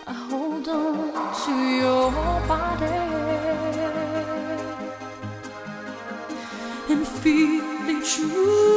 [0.06, 2.12] I hold on to your
[2.52, 3.02] body
[6.92, 8.75] and feel each move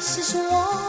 [0.00, 0.87] 是说我。